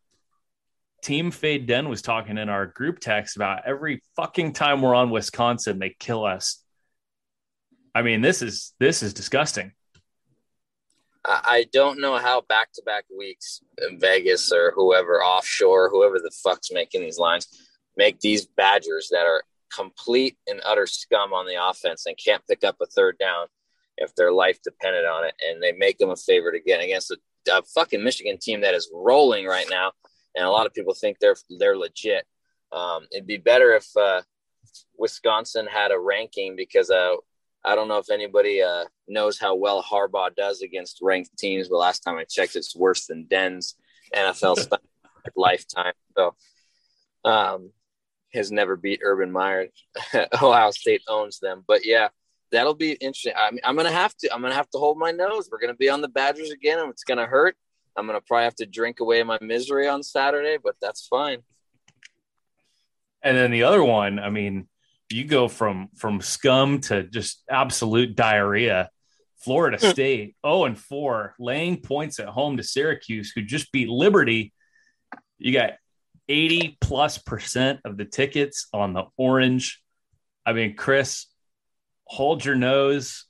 Team 1.03 1.31
fade 1.31 1.67
den 1.67 1.89
was 1.89 2.01
talking 2.01 2.37
in 2.37 2.49
our 2.49 2.65
group 2.65 2.99
text 2.99 3.35
about 3.35 3.61
every 3.65 4.03
fucking 4.15 4.53
time 4.53 4.81
we're 4.81 4.93
on 4.93 5.09
wisconsin 5.09 5.79
they 5.79 5.95
kill 5.97 6.25
us 6.25 6.63
I 7.93 8.01
mean, 8.01 8.21
this 8.21 8.41
is 8.41 8.73
this 8.79 9.03
is 9.03 9.13
disgusting. 9.13 9.73
I, 11.23 11.65
don't 11.71 12.01
know 12.01 12.17
how 12.17 12.41
back 12.41 12.71
to 12.73 12.81
back 12.83 13.05
weeks 13.15 13.61
in 13.77 13.99
Vegas 13.99 14.51
or 14.51 14.71
whoever 14.75 15.23
offshore, 15.23 15.89
whoever 15.89 16.17
the 16.17 16.31
fuck's 16.43 16.71
making 16.71 17.01
these 17.01 17.19
lines, 17.19 17.47
make 17.95 18.19
these 18.19 18.47
Badgers 18.47 19.09
that 19.11 19.25
are 19.25 19.43
complete 19.73 20.37
and 20.47 20.61
utter 20.65 20.87
scum 20.87 21.31
on 21.31 21.45
the 21.45 21.63
offense 21.63 22.05
and 22.05 22.17
can't 22.17 22.45
pick 22.47 22.63
up 22.63 22.77
a 22.81 22.85
third 22.87 23.17
down 23.19 23.47
if 23.97 24.15
their 24.15 24.31
life 24.31 24.59
depended 24.63 25.05
on 25.05 25.25
it, 25.25 25.35
and 25.47 25.61
they 25.61 25.73
make 25.73 25.97
them 25.99 26.09
a 26.09 26.15
favorite 26.15 26.55
again 26.55 26.81
against 26.81 27.11
a, 27.11 27.17
a 27.51 27.61
fucking 27.75 28.03
Michigan 28.03 28.37
team 28.39 28.61
that 28.61 28.73
is 28.73 28.89
rolling 28.93 29.45
right 29.45 29.67
now, 29.69 29.91
and 30.35 30.45
a 30.45 30.49
lot 30.49 30.65
of 30.65 30.73
people 30.73 30.93
think 30.93 31.17
they're 31.19 31.35
they're 31.59 31.77
legit. 31.77 32.25
Um, 32.71 33.05
it'd 33.11 33.27
be 33.27 33.37
better 33.37 33.75
if 33.75 33.85
uh, 33.95 34.21
Wisconsin 34.97 35.67
had 35.67 35.91
a 35.91 35.99
ranking 35.99 36.55
because 36.55 36.89
uh, 36.89 37.15
I 37.63 37.75
don't 37.75 37.87
know 37.87 37.99
if 37.99 38.09
anybody 38.09 38.61
uh, 38.61 38.85
knows 39.07 39.37
how 39.39 39.55
well 39.55 39.83
Harbaugh 39.83 40.35
does 40.35 40.61
against 40.61 40.99
ranked 41.01 41.37
teams, 41.37 41.69
but 41.69 41.77
last 41.77 41.99
time 41.99 42.17
I 42.17 42.23
checked, 42.23 42.55
it's 42.55 42.75
worse 42.75 43.05
than 43.05 43.25
Den's 43.25 43.75
NFL 44.15 44.67
lifetime. 45.35 45.93
So, 46.17 46.35
um, 47.23 47.71
has 48.33 48.51
never 48.51 48.75
beat 48.75 49.01
Urban 49.03 49.31
Meyer. 49.31 49.67
Ohio 50.41 50.71
State 50.71 51.01
owns 51.07 51.39
them, 51.39 51.63
but 51.67 51.85
yeah, 51.85 52.07
that'll 52.51 52.73
be 52.73 52.93
interesting. 52.93 53.33
I 53.37 53.51
mean, 53.51 53.61
I'm 53.63 53.75
gonna 53.75 53.91
have 53.91 54.15
to. 54.17 54.33
I'm 54.33 54.41
gonna 54.41 54.55
have 54.55 54.69
to 54.71 54.77
hold 54.77 54.97
my 54.97 55.11
nose. 55.11 55.49
We're 55.51 55.59
gonna 55.59 55.75
be 55.75 55.89
on 55.89 56.01
the 56.01 56.07
Badgers 56.07 56.51
again, 56.51 56.79
and 56.79 56.89
it's 56.89 57.03
gonna 57.03 57.25
hurt. 57.25 57.55
I'm 57.95 58.07
gonna 58.07 58.21
probably 58.21 58.45
have 58.45 58.55
to 58.55 58.65
drink 58.65 58.99
away 58.99 59.21
my 59.23 59.37
misery 59.41 59.87
on 59.87 60.01
Saturday, 60.03 60.57
but 60.63 60.75
that's 60.81 61.07
fine. 61.07 61.39
And 63.21 63.37
then 63.37 63.51
the 63.51 63.63
other 63.63 63.83
one, 63.83 64.17
I 64.17 64.29
mean, 64.29 64.67
you 65.11 65.25
go 65.25 65.47
from 65.47 65.89
from 65.97 66.21
scum 66.21 66.81
to 66.81 67.03
just 67.03 67.43
absolute 67.49 68.15
diarrhea. 68.15 68.89
Florida 69.37 69.79
State, 69.79 70.35
0 70.45 70.65
and 70.65 70.77
4, 70.77 71.33
laying 71.39 71.81
points 71.81 72.19
at 72.19 72.27
home 72.27 72.57
to 72.57 72.63
Syracuse, 72.63 73.31
who 73.33 73.41
just 73.41 73.71
beat 73.71 73.89
Liberty. 73.89 74.53
You 75.39 75.51
got 75.51 75.71
80 76.29 76.77
plus 76.79 77.17
percent 77.17 77.79
of 77.83 77.97
the 77.97 78.05
tickets 78.05 78.67
on 78.71 78.93
the 78.93 79.05
orange. 79.17 79.81
I 80.45 80.53
mean, 80.53 80.75
Chris, 80.75 81.25
hold 82.05 82.45
your 82.45 82.55
nose. 82.55 83.25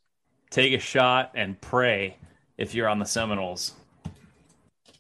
take 0.50 0.74
a 0.74 0.80
shot 0.80 1.32
and 1.36 1.60
pray 1.62 2.18
if 2.58 2.76
you're 2.76 2.90
on 2.90 3.00
the 3.00 3.06
Seminoles? 3.06 3.74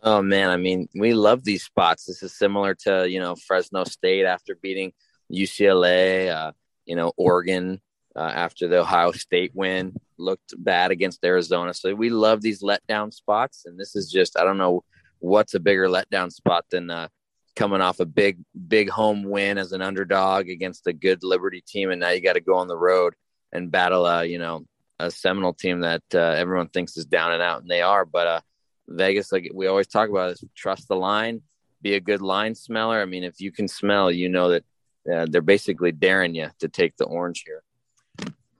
Oh 0.03 0.21
man, 0.21 0.49
I 0.49 0.57
mean, 0.57 0.87
we 0.95 1.13
love 1.13 1.43
these 1.43 1.63
spots. 1.63 2.05
This 2.05 2.23
is 2.23 2.35
similar 2.35 2.73
to 2.85 3.07
you 3.07 3.19
know 3.19 3.35
Fresno 3.35 3.83
State 3.83 4.25
after 4.25 4.55
beating 4.55 4.93
UCLA, 5.31 6.29
uh, 6.29 6.51
you 6.85 6.95
know 6.95 7.11
Oregon 7.17 7.81
uh, 8.15 8.19
after 8.19 8.67
the 8.67 8.79
Ohio 8.79 9.11
State 9.11 9.51
win 9.53 9.93
looked 10.17 10.53
bad 10.57 10.91
against 10.91 11.23
Arizona. 11.23 11.73
So 11.73 11.93
we 11.95 12.09
love 12.09 12.41
these 12.41 12.63
letdown 12.63 13.13
spots, 13.13 13.63
and 13.65 13.79
this 13.79 13.95
is 13.95 14.11
just 14.11 14.37
I 14.37 14.43
don't 14.43 14.57
know 14.57 14.83
what's 15.19 15.53
a 15.53 15.59
bigger 15.59 15.87
letdown 15.87 16.31
spot 16.31 16.65
than 16.71 16.89
uh, 16.89 17.07
coming 17.55 17.81
off 17.81 17.99
a 17.99 18.05
big 18.05 18.39
big 18.67 18.89
home 18.89 19.23
win 19.23 19.57
as 19.57 19.71
an 19.71 19.81
underdog 19.81 20.49
against 20.49 20.87
a 20.87 20.93
good 20.93 21.23
Liberty 21.23 21.61
team, 21.65 21.91
and 21.91 21.99
now 21.99 22.09
you 22.09 22.21
got 22.21 22.33
to 22.33 22.41
go 22.41 22.55
on 22.55 22.67
the 22.67 22.77
road 22.77 23.13
and 23.51 23.71
battle 23.71 24.05
a 24.05 24.25
you 24.25 24.39
know 24.39 24.65
a 24.99 25.09
Seminole 25.09 25.53
team 25.53 25.81
that 25.81 26.03
uh, 26.13 26.19
everyone 26.19 26.67
thinks 26.67 26.97
is 26.97 27.05
down 27.05 27.33
and 27.33 27.41
out, 27.41 27.61
and 27.61 27.69
they 27.69 27.81
are, 27.81 28.05
but 28.05 28.27
uh, 28.27 28.41
Vegas, 28.87 29.31
like 29.31 29.49
we 29.53 29.67
always 29.67 29.87
talk 29.87 30.09
about, 30.09 30.31
is 30.31 30.43
trust 30.55 30.87
the 30.87 30.95
line, 30.95 31.41
be 31.81 31.95
a 31.95 31.99
good 31.99 32.21
line 32.21 32.55
smeller. 32.55 33.01
I 33.01 33.05
mean, 33.05 33.23
if 33.23 33.39
you 33.41 33.51
can 33.51 33.67
smell, 33.67 34.11
you 34.11 34.29
know 34.29 34.49
that 34.49 34.63
uh, 35.11 35.25
they're 35.29 35.41
basically 35.41 35.91
daring 35.91 36.35
you 36.35 36.49
to 36.59 36.67
take 36.67 36.95
the 36.97 37.05
orange 37.05 37.43
here. 37.45 37.63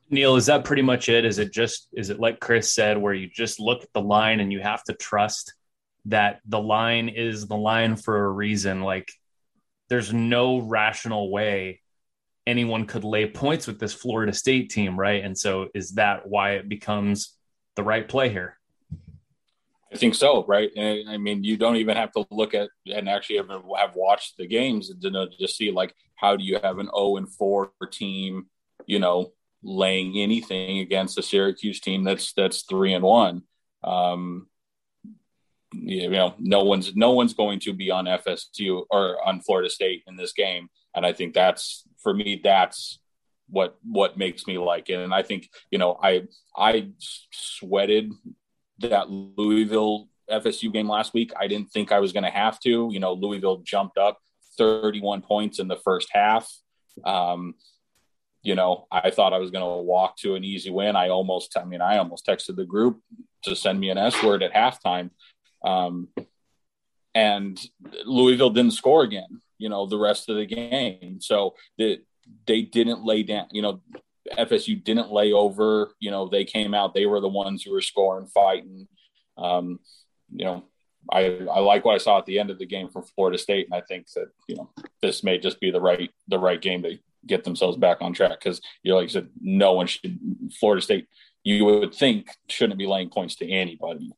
Neil, 0.10 0.36
is 0.36 0.48
that 0.48 0.66
pretty 0.66 0.82
much 0.82 1.08
it? 1.08 1.24
Is 1.24 1.40
it 1.40 1.54
just 1.54 1.88
is 1.94 2.10
it 2.10 2.20
like 2.20 2.40
Chris 2.40 2.74
said, 2.74 2.98
where 2.98 3.14
you 3.14 3.28
just 3.28 3.60
look 3.60 3.84
at 3.84 3.94
the 3.94 4.02
line 4.02 4.40
and 4.42 4.52
you 4.52 4.60
have 4.60 4.84
to 4.86 4.94
trust 4.94 5.54
that 6.06 6.42
the 6.46 6.60
line 6.60 7.08
is 7.10 7.48
the 7.48 7.56
line 7.56 7.96
for 7.96 8.26
a 8.26 8.30
reason? 8.30 8.82
Like, 8.82 9.10
there's 9.90 10.12
no 10.12 10.60
rational 10.60 11.32
way 11.32 11.82
anyone 12.46 12.88
could 12.88 13.04
lay 13.06 13.28
points 13.28 13.68
with 13.68 13.80
this 13.80 13.94
Florida 13.94 14.34
State 14.34 14.70
team, 14.70 15.00
right? 15.00 15.24
And 15.24 15.38
so, 15.38 15.70
is 15.74 15.92
that 15.92 16.28
why 16.28 16.54
it 16.54 16.68
becomes 16.68 17.38
the 17.76 17.84
right 17.84 18.08
play 18.08 18.30
here? 18.30 18.58
I 19.94 19.98
think 19.98 20.16
so, 20.16 20.46
right? 20.48 20.72
And 20.76 21.10
I 21.10 21.18
mean, 21.18 21.44
you 21.44 21.58
don't 21.58 21.76
even 21.76 21.98
have 21.98 22.12
to 22.14 22.26
look 22.32 22.54
at 22.54 22.70
and 22.86 23.10
actually 23.10 23.38
have, 23.38 23.50
have 23.50 23.96
watched 23.96 24.38
the 24.38 24.48
games 24.48 24.90
to 24.90 25.30
just 25.40 25.58
see 25.58 25.72
like 25.72 25.94
how 26.16 26.38
do 26.38 26.44
you 26.44 26.60
have 26.64 26.80
an 26.80 26.90
0 26.96 27.18
and 27.18 27.30
4 27.30 27.72
team, 27.92 28.46
you 28.86 29.00
know, 29.00 29.34
laying 29.64 30.18
anything 30.18 30.80
against 30.80 31.18
a 31.18 31.24
Syracuse 31.24 31.80
team 31.80 32.04
that's 32.04 32.34
that's 32.34 32.64
three 32.64 32.94
and 32.94 33.04
one. 33.04 33.44
Um, 33.84 34.48
you 35.74 36.10
know, 36.10 36.36
no 36.40 36.64
one's 36.64 36.96
no 36.96 37.12
one's 37.12 37.34
going 37.34 37.60
to 37.62 37.74
be 37.74 37.92
on 37.92 38.06
FSU 38.06 38.84
or 38.90 39.26
on 39.28 39.42
Florida 39.42 39.70
State 39.70 40.04
in 40.08 40.16
this 40.16 40.34
game, 40.34 40.70
and 40.96 41.06
I 41.06 41.14
think 41.14 41.34
that's 41.34 41.84
for 42.02 42.14
me 42.14 42.42
that's 42.44 43.00
what 43.50 43.78
what 43.84 44.18
makes 44.18 44.48
me 44.48 44.58
like 44.58 44.90
it. 44.90 45.00
And 45.00 45.14
I 45.14 45.24
think 45.24 45.50
you 45.70 45.78
know 45.78 45.98
I 46.02 46.24
I 46.56 46.90
sweated 47.00 48.12
that 48.82 49.10
Louisville 49.10 50.10
FSU 50.30 50.72
game 50.72 50.90
last 50.90 51.14
week. 51.14 51.32
I 51.40 51.48
didn't 51.48 51.72
think 51.72 51.92
I 51.92 52.00
was 52.00 52.14
going 52.14 52.24
to 52.24 52.30
have 52.30 52.60
to. 52.62 52.90
You 52.92 53.00
know, 53.00 53.14
Louisville 53.14 53.58
jumped 53.58 53.98
up 53.98 54.20
31 54.58 55.22
points 55.22 55.60
in 55.60 55.68
the 55.68 55.78
first 55.78 56.10
half. 56.12 56.52
Um, 57.06 57.56
you 58.44 58.56
know, 58.56 58.88
I 58.92 59.12
thought 59.12 59.34
I 59.34 59.38
was 59.38 59.52
going 59.52 59.64
to 59.64 59.84
walk 59.84 60.18
to 60.18 60.36
an 60.36 60.44
easy 60.44 60.72
win. 60.72 60.96
I 60.96 61.10
almost, 61.10 61.58
I 61.58 61.64
mean, 61.64 61.82
I 61.82 61.98
almost 61.98 62.26
texted 62.26 62.56
the 62.56 62.66
group 62.66 63.00
to 63.44 63.56
send 63.56 63.80
me 63.80 63.90
an 63.90 63.98
S 63.98 64.22
word 64.24 64.42
at 64.42 64.54
halftime. 64.54 65.12
Um, 65.64 66.08
and 67.14 67.60
Louisville 68.06 68.50
didn't 68.50 68.74
score 68.74 69.04
again, 69.04 69.42
you 69.58 69.70
know, 69.70 69.86
the 69.86 70.00
rest 70.00 70.30
of 70.30 70.38
the 70.38 70.46
game. 70.46 71.20
So 71.22 71.56
the, 71.78 72.02
they 72.48 72.62
didn't 72.64 73.04
lay 73.04 73.24
down, 73.24 73.48
you 73.52 73.62
know, 73.62 73.82
FSU 74.38 74.84
didn't 74.84 75.12
lay 75.12 75.32
over. 75.32 75.94
You 76.00 76.12
know, 76.12 76.28
they 76.28 76.46
came 76.46 76.74
out, 76.74 76.94
they 76.94 77.06
were 77.06 77.20
the 77.20 77.28
ones 77.28 77.64
who 77.64 77.72
were 77.72 77.82
scoring, 77.82 78.28
fighting. 78.28 78.88
Um, 79.38 79.80
you 80.34 80.46
know, 80.46 80.64
I, 81.12 81.40
I 81.52 81.60
like 81.60 81.86
what 81.86 81.96
I 81.96 81.98
saw 81.98 82.18
at 82.20 82.26
the 82.26 82.40
end 82.40 82.50
of 82.50 82.60
the 82.60 82.66
game 82.66 82.90
from 82.90 83.04
Florida 83.04 83.38
State, 83.38 83.68
and 83.68 83.76
I 83.76 83.82
think 83.82 84.08
that 84.16 84.28
you 84.48 84.56
know 84.56 84.70
this 85.02 85.24
may 85.24 85.38
just 85.38 85.60
be 85.60 85.72
the 85.72 85.82
right 85.82 86.10
the 86.28 86.40
right 86.40 86.62
game 86.62 86.84
to 86.84 86.98
get 87.26 87.44
themselves 87.44 87.78
back 87.78 87.98
on 88.02 88.14
track 88.14 88.40
because 88.40 88.62
you 88.84 88.92
know, 88.92 88.98
like 88.98 89.10
I 89.10 89.12
said, 89.12 89.30
no 89.40 89.74
one 89.74 89.88
should 89.88 90.20
Florida 90.60 90.82
State. 90.82 91.08
You 91.44 91.66
would 91.66 91.94
think 91.94 92.28
shouldn't 92.50 92.78
be 92.78 92.88
laying 92.88 93.10
points 93.10 93.36
to 93.38 93.50
anybody. 93.50 94.12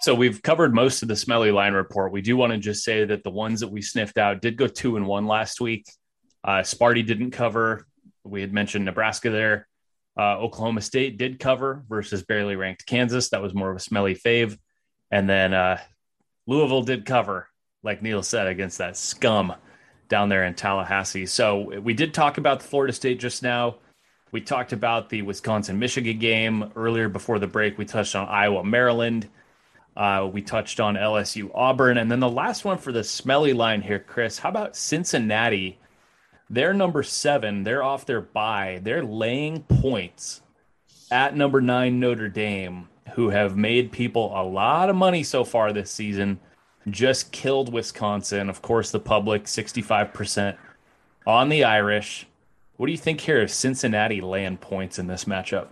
So 0.00 0.16
we've 0.16 0.42
covered 0.42 0.74
most 0.74 1.02
of 1.02 1.08
the 1.08 1.14
smelly 1.14 1.52
line 1.52 1.74
report. 1.74 2.10
We 2.10 2.22
do 2.22 2.36
want 2.36 2.52
to 2.52 2.58
just 2.58 2.82
say 2.82 3.04
that 3.04 3.22
the 3.22 3.30
ones 3.30 3.60
that 3.60 3.68
we 3.68 3.82
sniffed 3.82 4.18
out 4.18 4.40
did 4.40 4.56
go 4.56 4.66
two 4.66 4.96
and 4.96 5.06
one 5.06 5.28
last 5.28 5.60
week. 5.60 5.86
Uh, 6.44 6.60
Sparty 6.60 7.06
didn't 7.06 7.30
cover. 7.30 7.86
We 8.24 8.40
had 8.40 8.52
mentioned 8.52 8.84
Nebraska 8.84 9.30
there. 9.30 9.68
Uh, 10.18 10.38
Oklahoma 10.38 10.80
State 10.80 11.16
did 11.16 11.38
cover 11.38 11.84
versus 11.88 12.22
barely 12.22 12.56
ranked 12.56 12.84
Kansas. 12.86 13.30
That 13.30 13.42
was 13.42 13.54
more 13.54 13.70
of 13.70 13.76
a 13.76 13.80
smelly 13.80 14.14
fave. 14.14 14.58
And 15.10 15.28
then 15.28 15.54
uh, 15.54 15.78
Louisville 16.46 16.82
did 16.82 17.06
cover, 17.06 17.48
like 17.82 18.02
Neil 18.02 18.22
said, 18.22 18.46
against 18.46 18.78
that 18.78 18.96
scum 18.96 19.54
down 20.08 20.28
there 20.28 20.44
in 20.44 20.54
Tallahassee. 20.54 21.26
So 21.26 21.80
we 21.80 21.94
did 21.94 22.12
talk 22.12 22.38
about 22.38 22.60
the 22.60 22.66
Florida 22.68 22.92
State 22.92 23.20
just 23.20 23.42
now. 23.42 23.76
We 24.32 24.40
talked 24.40 24.72
about 24.72 25.08
the 25.08 25.22
Wisconsin 25.22 25.78
Michigan 25.78 26.18
game 26.18 26.72
earlier 26.76 27.08
before 27.08 27.38
the 27.38 27.46
break. 27.46 27.78
We 27.78 27.84
touched 27.84 28.14
on 28.14 28.28
Iowa 28.28 28.64
Maryland. 28.64 29.28
Uh, 29.94 30.28
we 30.32 30.40
touched 30.40 30.80
on 30.80 30.94
LSU 30.94 31.50
Auburn. 31.54 31.98
And 31.98 32.10
then 32.10 32.20
the 32.20 32.28
last 32.28 32.64
one 32.64 32.78
for 32.78 32.92
the 32.92 33.04
smelly 33.04 33.52
line 33.52 33.82
here, 33.82 33.98
Chris. 33.98 34.38
How 34.38 34.48
about 34.48 34.76
Cincinnati 34.76 35.78
they're 36.52 36.74
number 36.74 37.02
seven. 37.02 37.64
They're 37.64 37.82
off 37.82 38.04
their 38.04 38.20
bye. 38.20 38.78
They're 38.82 39.02
laying 39.02 39.62
points 39.62 40.42
at 41.10 41.34
number 41.34 41.62
nine 41.62 41.98
Notre 41.98 42.28
Dame, 42.28 42.88
who 43.14 43.30
have 43.30 43.56
made 43.56 43.90
people 43.90 44.30
a 44.38 44.44
lot 44.44 44.90
of 44.90 44.94
money 44.94 45.22
so 45.22 45.44
far 45.44 45.72
this 45.72 45.90
season. 45.90 46.38
Just 46.90 47.32
killed 47.32 47.72
Wisconsin. 47.72 48.50
Of 48.50 48.60
course, 48.60 48.90
the 48.90 49.00
public 49.00 49.44
65% 49.44 50.58
on 51.26 51.48
the 51.48 51.64
Irish. 51.64 52.26
What 52.76 52.86
do 52.86 52.92
you 52.92 52.98
think 52.98 53.22
here 53.22 53.40
of 53.40 53.50
Cincinnati 53.50 54.20
laying 54.20 54.58
points 54.58 54.98
in 54.98 55.06
this 55.06 55.24
matchup? 55.24 55.68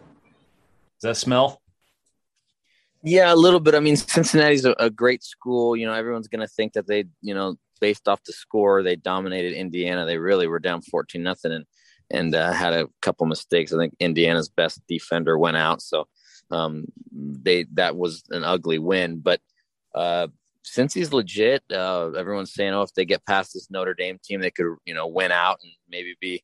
Does 1.00 1.02
that 1.02 1.16
smell? 1.16 1.60
Yeah, 3.02 3.34
a 3.34 3.36
little 3.36 3.60
bit. 3.60 3.74
I 3.74 3.80
mean, 3.80 3.96
Cincinnati's 3.96 4.64
a, 4.64 4.74
a 4.78 4.88
great 4.88 5.22
school. 5.22 5.76
You 5.76 5.86
know, 5.86 5.92
everyone's 5.92 6.28
going 6.28 6.40
to 6.40 6.48
think 6.48 6.72
that 6.72 6.86
they, 6.86 7.04
you 7.20 7.34
know, 7.34 7.56
based 7.80 8.08
off 8.08 8.22
the 8.24 8.32
score, 8.32 8.82
they 8.82 8.96
dominated 8.96 9.54
Indiana. 9.54 10.06
They 10.06 10.18
really 10.18 10.46
were 10.46 10.58
down 10.58 10.82
14 10.82 11.22
nothing 11.22 11.52
and 11.52 11.64
and 12.10 12.34
uh, 12.34 12.52
had 12.52 12.72
a 12.72 12.88
couple 13.02 13.26
mistakes. 13.26 13.72
I 13.72 13.78
think 13.78 13.94
Indiana's 14.00 14.48
best 14.48 14.80
defender 14.88 15.38
went 15.38 15.56
out, 15.56 15.80
so 15.80 16.08
um, 16.50 16.86
they 17.12 17.66
that 17.74 17.96
was 17.96 18.24
an 18.30 18.44
ugly 18.44 18.78
win. 18.78 19.20
But 19.20 19.40
uh, 19.94 20.28
Cincy's 20.64 21.12
legit, 21.12 21.62
uh, 21.72 22.10
everyone's 22.10 22.52
saying, 22.52 22.74
oh, 22.74 22.82
if 22.82 22.92
they 22.94 23.04
get 23.04 23.24
past 23.26 23.54
this 23.54 23.70
Notre 23.70 23.94
Dame 23.94 24.18
team, 24.22 24.40
they 24.40 24.50
could 24.50 24.76
you 24.84 24.94
know 24.94 25.06
win 25.06 25.32
out 25.32 25.58
and 25.62 25.72
maybe 25.88 26.16
be 26.20 26.42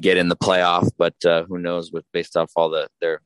get 0.00 0.16
in 0.16 0.28
the 0.28 0.36
playoff. 0.36 0.88
But 0.96 1.14
uh, 1.24 1.44
who 1.44 1.58
knows? 1.58 1.92
With 1.92 2.04
based 2.12 2.36
off 2.36 2.52
all 2.56 2.70
the 2.70 2.88
their 3.00 3.20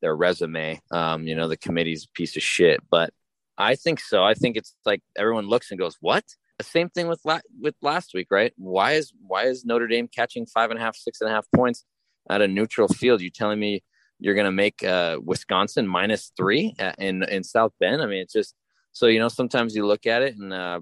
their 0.00 0.16
resume, 0.16 0.80
um, 0.92 1.26
you 1.26 1.34
know, 1.34 1.48
the 1.48 1.56
committee's 1.56 2.04
a 2.04 2.12
piece 2.14 2.36
of 2.36 2.42
shit. 2.42 2.80
But 2.90 3.10
I 3.58 3.74
think 3.74 4.00
so. 4.00 4.24
I 4.24 4.34
think 4.34 4.56
it's 4.56 4.74
like 4.86 5.02
everyone 5.16 5.48
looks 5.48 5.70
and 5.70 5.78
goes, 5.78 5.96
"What? 6.00 6.24
Same 6.64 6.88
thing 6.88 7.08
with 7.08 7.20
la- 7.24 7.40
with 7.60 7.74
last 7.82 8.12
week, 8.14 8.28
right? 8.30 8.52
Why 8.56 8.92
is 8.92 9.12
why 9.26 9.44
is 9.44 9.64
Notre 9.64 9.86
Dame 9.86 10.08
catching 10.08 10.46
five 10.46 10.70
and 10.70 10.78
a 10.78 10.82
half, 10.82 10.96
six 10.96 11.20
and 11.20 11.30
a 11.30 11.32
half 11.32 11.46
points 11.54 11.84
at 12.28 12.42
a 12.42 12.48
neutral 12.48 12.88
field? 12.88 13.20
You 13.20 13.30
telling 13.30 13.58
me 13.58 13.82
you're 14.18 14.34
going 14.34 14.46
to 14.46 14.52
make 14.52 14.82
uh, 14.82 15.18
Wisconsin 15.22 15.86
minus 15.86 16.32
three 16.36 16.74
in 16.98 17.22
in 17.24 17.44
South 17.44 17.72
Bend? 17.78 18.02
I 18.02 18.06
mean, 18.06 18.20
it's 18.20 18.32
just 18.32 18.54
so 18.92 19.06
you 19.06 19.18
know. 19.18 19.28
Sometimes 19.28 19.74
you 19.74 19.86
look 19.86 20.06
at 20.06 20.22
it, 20.22 20.36
and 20.36 20.52
uh, 20.52 20.80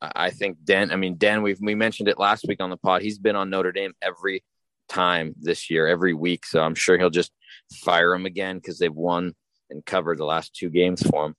I 0.00 0.30
think 0.30 0.58
Dan. 0.64 0.92
I 0.92 0.96
mean, 0.96 1.16
Dan. 1.18 1.42
We 1.42 1.56
we 1.60 1.74
mentioned 1.74 2.08
it 2.08 2.18
last 2.18 2.44
week 2.46 2.62
on 2.62 2.70
the 2.70 2.76
pod. 2.76 3.02
He's 3.02 3.18
been 3.18 3.36
on 3.36 3.50
Notre 3.50 3.72
Dame 3.72 3.94
every 4.02 4.44
time 4.88 5.34
this 5.40 5.70
year, 5.70 5.86
every 5.88 6.14
week. 6.14 6.46
So 6.46 6.60
I'm 6.60 6.74
sure 6.74 6.98
he'll 6.98 7.10
just 7.10 7.32
fire 7.72 8.14
him 8.14 8.26
again 8.26 8.56
because 8.56 8.78
they've 8.78 8.94
won 8.94 9.34
and 9.70 9.84
covered 9.84 10.18
the 10.18 10.24
last 10.24 10.54
two 10.54 10.70
games 10.70 11.02
for 11.02 11.26
him. 11.26 11.34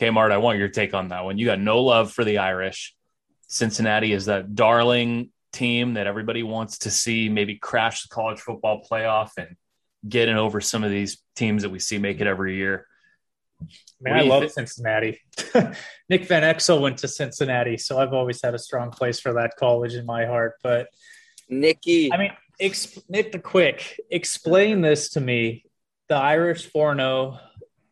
Kmart, 0.00 0.32
I 0.32 0.38
want 0.38 0.58
your 0.58 0.68
take 0.68 0.94
on 0.94 1.08
that 1.08 1.24
one. 1.24 1.38
You 1.38 1.46
got 1.46 1.60
no 1.60 1.82
love 1.82 2.12
for 2.12 2.24
the 2.24 2.38
Irish. 2.38 2.94
Cincinnati 3.48 4.12
is 4.12 4.26
that 4.26 4.54
darling 4.54 5.30
team 5.52 5.94
that 5.94 6.06
everybody 6.06 6.42
wants 6.42 6.78
to 6.78 6.90
see 6.90 7.28
maybe 7.28 7.56
crash 7.56 8.02
the 8.02 8.08
college 8.08 8.40
football 8.40 8.82
playoff 8.90 9.30
and 9.38 9.56
getting 10.06 10.36
over 10.36 10.60
some 10.60 10.84
of 10.84 10.90
these 10.90 11.22
teams 11.34 11.62
that 11.62 11.70
we 11.70 11.78
see 11.78 11.98
make 11.98 12.20
it 12.20 12.26
every 12.26 12.56
year. 12.56 12.86
Man, 14.00 14.18
I 14.18 14.22
love 14.22 14.50
Cincinnati. 14.50 15.20
Nick 16.10 16.26
Van 16.26 16.42
Exel 16.42 16.80
went 16.80 16.98
to 16.98 17.08
Cincinnati, 17.08 17.78
so 17.78 17.98
I've 17.98 18.12
always 18.12 18.42
had 18.42 18.54
a 18.54 18.58
strong 18.58 18.90
place 18.90 19.18
for 19.18 19.32
that 19.34 19.56
college 19.56 19.94
in 19.94 20.04
my 20.04 20.26
heart. 20.26 20.54
But 20.62 20.88
Nicky, 21.48 22.12
I 22.12 22.18
mean, 22.18 22.32
exp- 22.60 23.02
Nick 23.08 23.32
the 23.32 23.38
Quick, 23.38 23.98
explain 24.10 24.82
this 24.82 25.10
to 25.10 25.20
me. 25.20 25.64
The 26.08 26.16
Irish 26.16 26.70
4 26.70 26.94
0, 26.94 27.38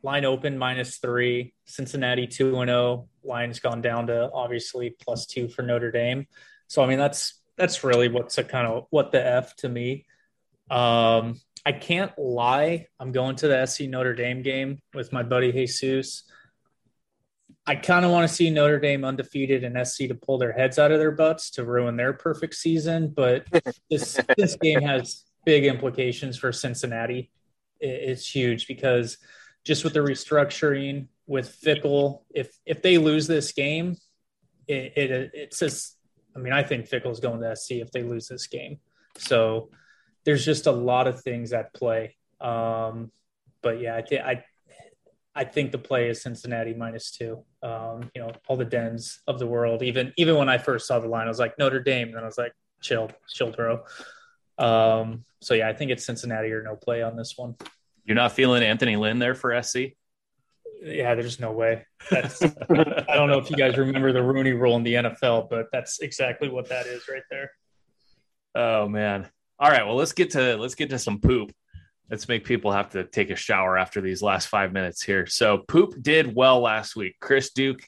line 0.04 0.24
open 0.26 0.58
minus 0.58 0.98
three. 0.98 1.54
Cincinnati 1.64 2.26
2 2.26 2.60
and 2.60 2.68
0. 2.68 3.08
Line's 3.24 3.58
gone 3.58 3.80
down 3.80 4.06
to 4.08 4.30
obviously 4.32 4.90
plus 4.90 5.26
two 5.26 5.48
for 5.48 5.62
Notre 5.62 5.90
Dame. 5.90 6.26
So 6.68 6.84
I 6.84 6.86
mean 6.86 6.98
that's 6.98 7.40
that's 7.56 7.82
really 7.82 8.08
what's 8.08 8.38
a 8.38 8.44
kind 8.44 8.66
of 8.66 8.86
what 8.90 9.10
the 9.10 9.26
F 9.26 9.56
to 9.56 9.68
me. 9.68 10.06
Um, 10.70 11.40
I 11.66 11.72
can't 11.72 12.16
lie. 12.18 12.88
I'm 13.00 13.12
going 13.12 13.36
to 13.36 13.48
the 13.48 13.64
SC 13.64 13.82
Notre 13.82 14.14
Dame 14.14 14.42
game 14.42 14.80
with 14.92 15.12
my 15.12 15.22
buddy 15.22 15.50
Jesus. 15.50 16.24
I 17.66 17.76
kind 17.76 18.04
of 18.04 18.10
want 18.10 18.28
to 18.28 18.34
see 18.34 18.50
Notre 18.50 18.78
Dame 18.78 19.06
undefeated 19.06 19.64
and 19.64 19.86
SC 19.86 20.08
to 20.08 20.14
pull 20.14 20.36
their 20.36 20.52
heads 20.52 20.78
out 20.78 20.92
of 20.92 20.98
their 20.98 21.12
butts 21.12 21.48
to 21.52 21.64
ruin 21.64 21.96
their 21.96 22.12
perfect 22.12 22.54
season. 22.56 23.08
But 23.08 23.46
this 23.90 24.20
this 24.36 24.56
game 24.56 24.82
has 24.82 25.24
big 25.46 25.64
implications 25.64 26.36
for 26.36 26.52
Cincinnati. 26.52 27.30
It's 27.80 28.28
huge 28.28 28.66
because 28.68 29.16
just 29.64 29.84
with 29.84 29.94
the 29.94 30.00
restructuring 30.00 31.08
with 31.26 31.56
Fickell, 31.62 32.22
if 32.34 32.56
if 32.66 32.82
they 32.82 32.98
lose 32.98 33.26
this 33.26 33.52
game, 33.52 33.96
it, 34.68 34.92
it 34.96 35.30
it's 35.34 35.58
just. 35.58 35.96
I 36.36 36.40
mean, 36.40 36.52
I 36.52 36.64
think 36.64 36.88
Fickell's 36.88 37.20
going 37.20 37.40
to 37.40 37.54
SC 37.54 37.72
if 37.74 37.92
they 37.92 38.02
lose 38.02 38.26
this 38.26 38.48
game. 38.48 38.80
So 39.18 39.70
there's 40.24 40.44
just 40.44 40.66
a 40.66 40.72
lot 40.72 41.06
of 41.06 41.20
things 41.20 41.52
at 41.52 41.72
play. 41.74 42.16
Um, 42.40 43.12
but 43.62 43.80
yeah, 43.80 43.96
I, 43.96 44.02
th- 44.02 44.20
I 44.20 44.44
I 45.34 45.44
think 45.44 45.72
the 45.72 45.78
play 45.78 46.08
is 46.08 46.22
Cincinnati 46.22 46.74
minus 46.74 47.10
two. 47.10 47.44
Um, 47.62 48.10
you 48.14 48.22
know, 48.22 48.32
all 48.46 48.56
the 48.56 48.64
dens 48.64 49.20
of 49.26 49.38
the 49.38 49.46
world. 49.46 49.82
Even 49.82 50.12
even 50.16 50.36
when 50.36 50.48
I 50.48 50.58
first 50.58 50.86
saw 50.86 51.00
the 51.00 51.08
line, 51.08 51.26
I 51.26 51.28
was 51.28 51.38
like 51.38 51.58
Notre 51.58 51.80
Dame, 51.80 52.08
and 52.08 52.16
then 52.16 52.22
I 52.22 52.26
was 52.26 52.38
like, 52.38 52.52
chill, 52.80 53.10
chill, 53.28 53.50
bro. 53.50 53.84
Um, 54.58 55.24
so 55.40 55.54
yeah, 55.54 55.68
I 55.68 55.72
think 55.72 55.90
it's 55.90 56.04
Cincinnati 56.04 56.52
or 56.52 56.62
no 56.62 56.76
play 56.76 57.02
on 57.02 57.16
this 57.16 57.34
one. 57.36 57.56
You're 58.04 58.16
not 58.16 58.32
feeling 58.32 58.62
Anthony 58.62 58.96
Lynn 58.96 59.18
there 59.18 59.34
for 59.34 59.60
SC? 59.62 59.78
Yeah, 60.82 61.14
there's 61.14 61.40
no 61.40 61.52
way. 61.52 61.86
That's 62.10 62.42
I 62.42 63.14
don't 63.14 63.30
know 63.30 63.38
if 63.38 63.50
you 63.50 63.56
guys 63.56 63.78
remember 63.78 64.12
the 64.12 64.22
Rooney 64.22 64.52
Rule 64.52 64.76
in 64.76 64.82
the 64.82 64.94
NFL, 64.94 65.48
but 65.48 65.66
that's 65.72 66.00
exactly 66.00 66.48
what 66.48 66.68
that 66.68 66.86
is 66.86 67.08
right 67.08 67.22
there. 67.30 67.50
Oh 68.54 68.88
man. 68.88 69.28
All 69.58 69.70
right, 69.70 69.86
well 69.86 69.96
let's 69.96 70.12
get 70.12 70.30
to 70.30 70.56
let's 70.56 70.74
get 70.74 70.90
to 70.90 70.98
some 70.98 71.20
poop. 71.20 71.52
Let's 72.10 72.28
make 72.28 72.44
people 72.44 72.70
have 72.70 72.90
to 72.90 73.04
take 73.04 73.30
a 73.30 73.36
shower 73.36 73.78
after 73.78 74.02
these 74.02 74.20
last 74.20 74.48
five 74.48 74.72
minutes 74.72 75.02
here. 75.02 75.26
So 75.26 75.58
poop 75.66 75.94
did 76.02 76.34
well 76.34 76.60
last 76.60 76.96
week. 76.96 77.16
Chris 77.18 77.50
Duke, 77.50 77.80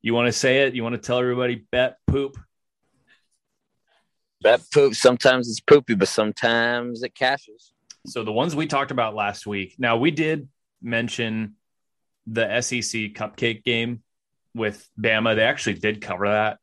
you 0.00 0.14
want 0.14 0.26
to 0.28 0.32
say 0.32 0.62
it? 0.62 0.74
You 0.74 0.84
want 0.84 0.94
to 0.94 1.00
tell 1.00 1.18
everybody 1.18 1.66
bet 1.72 1.96
poop? 2.06 2.36
Bet 4.40 4.62
poop. 4.72 4.94
Sometimes 4.94 5.48
it's 5.48 5.60
poopy, 5.60 5.94
but 5.94 6.06
sometimes 6.06 7.02
it 7.02 7.14
cashes. 7.14 7.72
So 8.06 8.24
the 8.24 8.32
ones 8.32 8.56
we 8.56 8.66
talked 8.66 8.90
about 8.90 9.14
last 9.14 9.46
week. 9.46 9.76
Now 9.78 9.96
we 9.96 10.10
did 10.10 10.48
mention 10.82 11.56
the 12.26 12.60
SEC 12.60 13.12
cupcake 13.12 13.64
game 13.64 14.02
with 14.54 14.86
Bama. 14.98 15.36
They 15.36 15.42
actually 15.42 15.74
did 15.74 16.00
cover 16.00 16.28
that. 16.28 16.58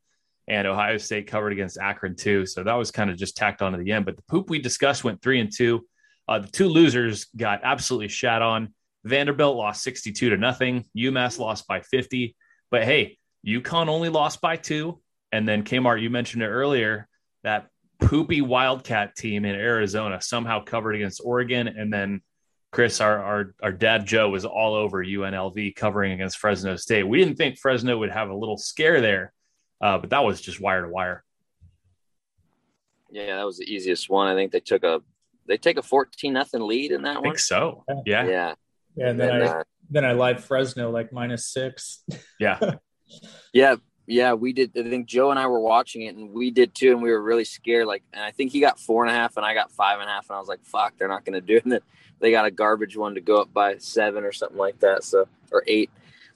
And 0.47 0.65
Ohio 0.65 0.97
State 0.97 1.27
covered 1.27 1.51
against 1.51 1.77
Akron 1.77 2.15
too. 2.15 2.45
So 2.45 2.63
that 2.63 2.73
was 2.73 2.89
kind 2.91 3.09
of 3.09 3.17
just 3.17 3.35
tacked 3.35 3.61
on 3.61 3.73
to 3.73 3.77
the 3.77 3.91
end. 3.91 4.05
But 4.05 4.15
the 4.15 4.23
poop 4.23 4.49
we 4.49 4.59
discussed 4.59 5.03
went 5.03 5.21
three 5.21 5.39
and 5.39 5.51
two. 5.53 5.85
Uh, 6.27 6.39
the 6.39 6.47
two 6.47 6.67
losers 6.67 7.25
got 7.35 7.61
absolutely 7.63 8.07
shat 8.07 8.41
on. 8.41 8.73
Vanderbilt 9.03 9.55
lost 9.55 9.83
62 9.83 10.29
to 10.31 10.37
nothing. 10.37 10.85
UMass 10.97 11.39
lost 11.39 11.67
by 11.67 11.81
50. 11.81 12.35
But 12.71 12.83
hey, 12.83 13.17
UConn 13.45 13.87
only 13.87 14.09
lost 14.09 14.41
by 14.41 14.55
two. 14.55 15.01
And 15.31 15.47
then 15.47 15.63
Kmart, 15.63 16.01
you 16.01 16.09
mentioned 16.09 16.43
it 16.43 16.47
earlier, 16.47 17.07
that 17.43 17.67
poopy 17.99 18.41
Wildcat 18.41 19.15
team 19.15 19.45
in 19.45 19.55
Arizona 19.55 20.21
somehow 20.21 20.63
covered 20.63 20.95
against 20.95 21.21
Oregon. 21.23 21.67
And 21.67 21.91
then 21.91 22.21
Chris, 22.71 23.01
our, 23.01 23.19
our, 23.19 23.55
our 23.61 23.71
dad 23.71 24.05
Joe 24.05 24.29
was 24.29 24.45
all 24.45 24.75
over 24.75 25.03
UNLV 25.03 25.75
covering 25.75 26.11
against 26.11 26.37
Fresno 26.37 26.75
State. 26.75 27.03
We 27.03 27.17
didn't 27.17 27.35
think 27.35 27.57
Fresno 27.57 27.97
would 27.97 28.11
have 28.11 28.29
a 28.29 28.35
little 28.35 28.57
scare 28.57 29.01
there, 29.01 29.33
uh, 29.81 29.97
but 29.97 30.09
that 30.11 30.23
was 30.23 30.41
just 30.41 30.59
wire 30.59 30.83
to 30.83 30.89
wire. 30.89 31.23
Yeah, 33.09 33.37
that 33.37 33.45
was 33.45 33.57
the 33.57 33.73
easiest 33.73 34.09
one. 34.09 34.27
I 34.27 34.35
think 34.35 34.51
they 34.51 34.59
took 34.59 34.83
a 34.83 35.01
they 35.47 35.57
take 35.57 35.77
a 35.77 35.81
fourteen 35.81 36.33
nothing 36.33 36.61
lead 36.61 36.91
in 36.91 37.03
that 37.03 37.15
one. 37.15 37.17
I 37.17 37.19
one. 37.19 37.23
think 37.29 37.39
so. 37.39 37.85
Yeah. 38.05 38.25
Yeah, 38.25 38.53
Yeah, 38.95 39.09
and 39.09 39.19
then 39.19 39.35
And, 39.35 39.43
I 39.43 39.47
uh, 39.47 39.63
then 39.89 40.05
I 40.05 40.11
live 40.11 40.43
Fresno 40.43 40.91
like 40.91 41.13
minus 41.13 41.47
six. 41.47 42.03
Yeah. 42.39 42.59
yeah, 43.53 43.75
yeah. 44.07 44.33
We 44.33 44.53
did. 44.53 44.71
I 44.75 44.89
think 44.89 45.05
Joe 45.05 45.29
and 45.29 45.39
I 45.39 45.45
were 45.45 45.59
watching 45.59 46.03
it, 46.03 46.15
and 46.15 46.33
we 46.33 46.49
did 46.49 46.73
too, 46.73 46.91
and 46.91 47.01
we 47.01 47.11
were 47.11 47.21
really 47.21 47.43
scared. 47.43 47.85
Like, 47.85 48.03
and 48.13 48.23
I 48.23 48.31
think 48.31 48.51
he 48.51 48.59
got 48.59 48.79
four 48.79 49.05
and 49.05 49.11
a 49.11 49.15
half, 49.15 49.37
and 49.37 49.45
I 49.45 49.53
got 49.53 49.71
five 49.71 49.99
and 49.99 50.09
a 50.09 50.11
half, 50.11 50.29
and 50.29 50.37
I 50.37 50.39
was 50.39 50.47
like, 50.47 50.63
"Fuck, 50.63 50.97
they're 50.97 51.07
not 51.07 51.25
going 51.25 51.39
to 51.39 51.61
do 51.61 51.61
it." 51.73 51.83
They 52.19 52.31
got 52.31 52.45
a 52.45 52.51
garbage 52.51 52.97
one 52.97 53.13
to 53.13 53.21
go 53.21 53.39
up 53.39 53.53
by 53.53 53.77
seven 53.77 54.23
or 54.23 54.31
something 54.31 54.57
like 54.57 54.79
that. 54.79 55.03
So 55.03 55.27
or 55.51 55.63
eight. 55.67 55.91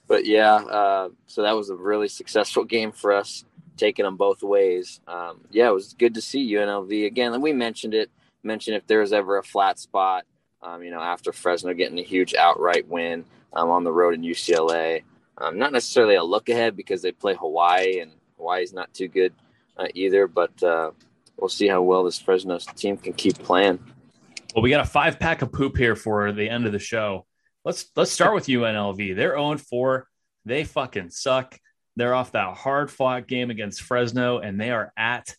But 0.06 0.26
yeah, 0.26 0.56
uh, 0.56 1.08
so 1.26 1.42
that 1.42 1.56
was 1.56 1.70
a 1.70 1.74
really 1.74 2.08
successful 2.08 2.64
game 2.64 2.92
for 2.92 3.12
us, 3.12 3.44
taking 3.76 4.04
them 4.04 4.16
both 4.16 4.42
ways. 4.42 5.00
Um, 5.06 5.40
yeah, 5.50 5.68
it 5.68 5.74
was 5.74 5.94
good 5.94 6.14
to 6.14 6.20
see 6.20 6.52
UNLV 6.52 7.06
again. 7.06 7.32
And 7.32 7.42
we 7.42 7.52
mentioned 7.52 7.94
it. 7.94 8.10
Mentioned 8.44 8.76
if 8.76 8.86
there 8.88 9.00
was 9.00 9.12
ever 9.12 9.38
a 9.38 9.44
flat 9.44 9.78
spot, 9.78 10.24
um, 10.62 10.82
you 10.82 10.90
know, 10.90 11.00
after 11.00 11.32
Fresno 11.32 11.72
getting 11.74 11.98
a 11.98 12.02
huge 12.02 12.34
outright 12.34 12.88
win 12.88 13.24
um, 13.52 13.70
on 13.70 13.84
the 13.84 13.92
road 13.92 14.14
in 14.14 14.22
UCLA. 14.22 15.02
Um, 15.42 15.58
not 15.58 15.72
necessarily 15.72 16.14
a 16.14 16.22
look 16.22 16.48
ahead 16.48 16.76
because 16.76 17.02
they 17.02 17.10
play 17.10 17.34
Hawaii, 17.34 17.98
and 17.98 18.12
Hawaii's 18.36 18.72
not 18.72 18.94
too 18.94 19.08
good 19.08 19.32
uh, 19.76 19.88
either. 19.92 20.28
But 20.28 20.62
uh, 20.62 20.92
we'll 21.36 21.48
see 21.48 21.66
how 21.66 21.82
well 21.82 22.04
this 22.04 22.18
Fresno 22.18 22.58
team 22.76 22.96
can 22.96 23.12
keep 23.12 23.38
playing. 23.38 23.80
Well, 24.54 24.62
we 24.62 24.70
got 24.70 24.86
a 24.86 24.88
five 24.88 25.18
pack 25.18 25.42
of 25.42 25.50
poop 25.50 25.76
here 25.76 25.96
for 25.96 26.30
the 26.30 26.48
end 26.48 26.66
of 26.66 26.72
the 26.72 26.78
show. 26.78 27.26
Let's 27.64 27.86
let's 27.96 28.12
start 28.12 28.34
with 28.34 28.46
UNLV. 28.46 29.16
They're 29.16 29.36
0 29.36 29.56
4. 29.58 30.06
They 30.44 30.64
fucking 30.64 31.10
suck. 31.10 31.58
They're 31.96 32.14
off 32.14 32.32
that 32.32 32.54
hard 32.56 32.90
fought 32.90 33.26
game 33.26 33.50
against 33.50 33.82
Fresno, 33.82 34.38
and 34.38 34.60
they 34.60 34.70
are 34.70 34.92
at 34.96 35.34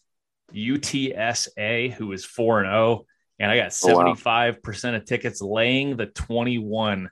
UTSA, 0.54 1.94
who 1.94 2.12
is 2.12 2.26
4 2.26 2.62
and 2.62 2.70
0. 2.70 3.06
And 3.40 3.52
I 3.52 3.58
got 3.58 3.74
Oh, 3.84 4.14
75% 4.14 4.96
of 4.96 5.06
tickets 5.06 5.42
laying 5.42 5.98
the 5.98 6.06
21. 6.06 7.10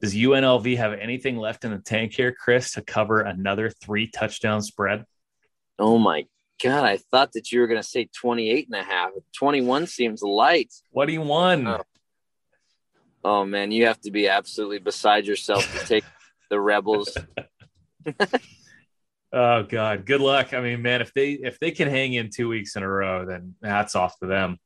Does 0.00 0.14
UNLV 0.14 0.76
have 0.76 0.94
anything 0.94 1.36
left 1.36 1.64
in 1.64 1.72
the 1.72 1.78
tank 1.78 2.12
here, 2.12 2.32
Chris, 2.32 2.72
to 2.72 2.82
cover 2.82 3.20
another 3.20 3.70
three 3.70 4.06
touchdown 4.06 4.62
spread? 4.62 5.04
Oh 5.78 5.98
my 5.98 6.26
God, 6.62 6.84
I 6.84 6.96
thought 6.96 7.32
that 7.32 7.52
you 7.52 7.60
were 7.60 7.66
going 7.66 7.80
to 7.80 7.86
say 7.86 8.08
28 8.14 8.68
and 8.70 8.80
a 8.80 8.84
half. 8.84 9.10
21 9.36 9.86
seems 9.86 10.22
light. 10.22 10.72
21. 10.92 11.66
Oh. 11.66 11.82
Oh 13.22 13.44
man, 13.44 13.70
you 13.70 13.86
have 13.86 14.00
to 14.02 14.10
be 14.10 14.28
absolutely 14.28 14.78
beside 14.78 15.26
yourself 15.26 15.70
to 15.78 15.86
take 15.86 16.04
the 16.50 16.58
Rebels. 16.58 17.16
Oh 19.32 19.62
God, 19.62 20.06
good 20.06 20.20
luck. 20.20 20.52
I 20.54 20.60
mean, 20.60 20.82
man, 20.82 21.02
if 21.02 21.14
they 21.14 21.32
if 21.32 21.60
they 21.60 21.70
can 21.70 21.88
hang 21.88 22.14
in 22.14 22.30
two 22.30 22.48
weeks 22.48 22.74
in 22.74 22.82
a 22.82 22.88
row, 22.88 23.24
then 23.24 23.54
hats 23.62 23.94
off 23.94 24.18
to 24.18 24.26
them. 24.26 24.58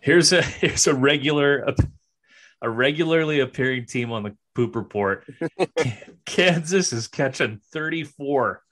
Here's 0.00 0.32
a 0.32 0.42
here's 0.62 0.86
a 0.86 0.94
regular 0.94 1.64
a 2.62 2.68
regularly 2.68 3.40
appearing 3.40 3.86
team 3.86 4.12
on 4.12 4.22
the 4.22 4.36
poop 4.54 4.76
report. 4.76 5.24
Kansas 6.26 6.92
is 6.92 7.08
catching 7.08 7.60
34 7.72 8.62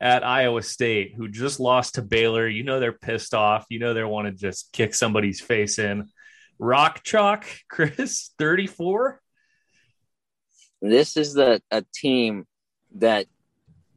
at 0.00 0.24
Iowa 0.24 0.62
State, 0.62 1.14
who 1.16 1.28
just 1.28 1.60
lost 1.60 1.96
to 1.96 2.02
Baylor. 2.02 2.48
You 2.48 2.64
know 2.64 2.80
they're 2.80 2.92
pissed 2.92 3.34
off. 3.34 3.66
You 3.68 3.78
know 3.78 3.94
they 3.94 4.02
want 4.02 4.26
to 4.26 4.32
just 4.32 4.72
kick 4.72 4.94
somebody's 4.94 5.40
face 5.40 5.78
in. 5.78 6.08
Rock 6.58 7.02
chalk, 7.02 7.44
Chris, 7.68 8.30
34. 8.38 9.20
This 10.82 11.16
is 11.16 11.34
the 11.34 11.62
a 11.70 11.84
team 11.92 12.46
that 12.96 13.26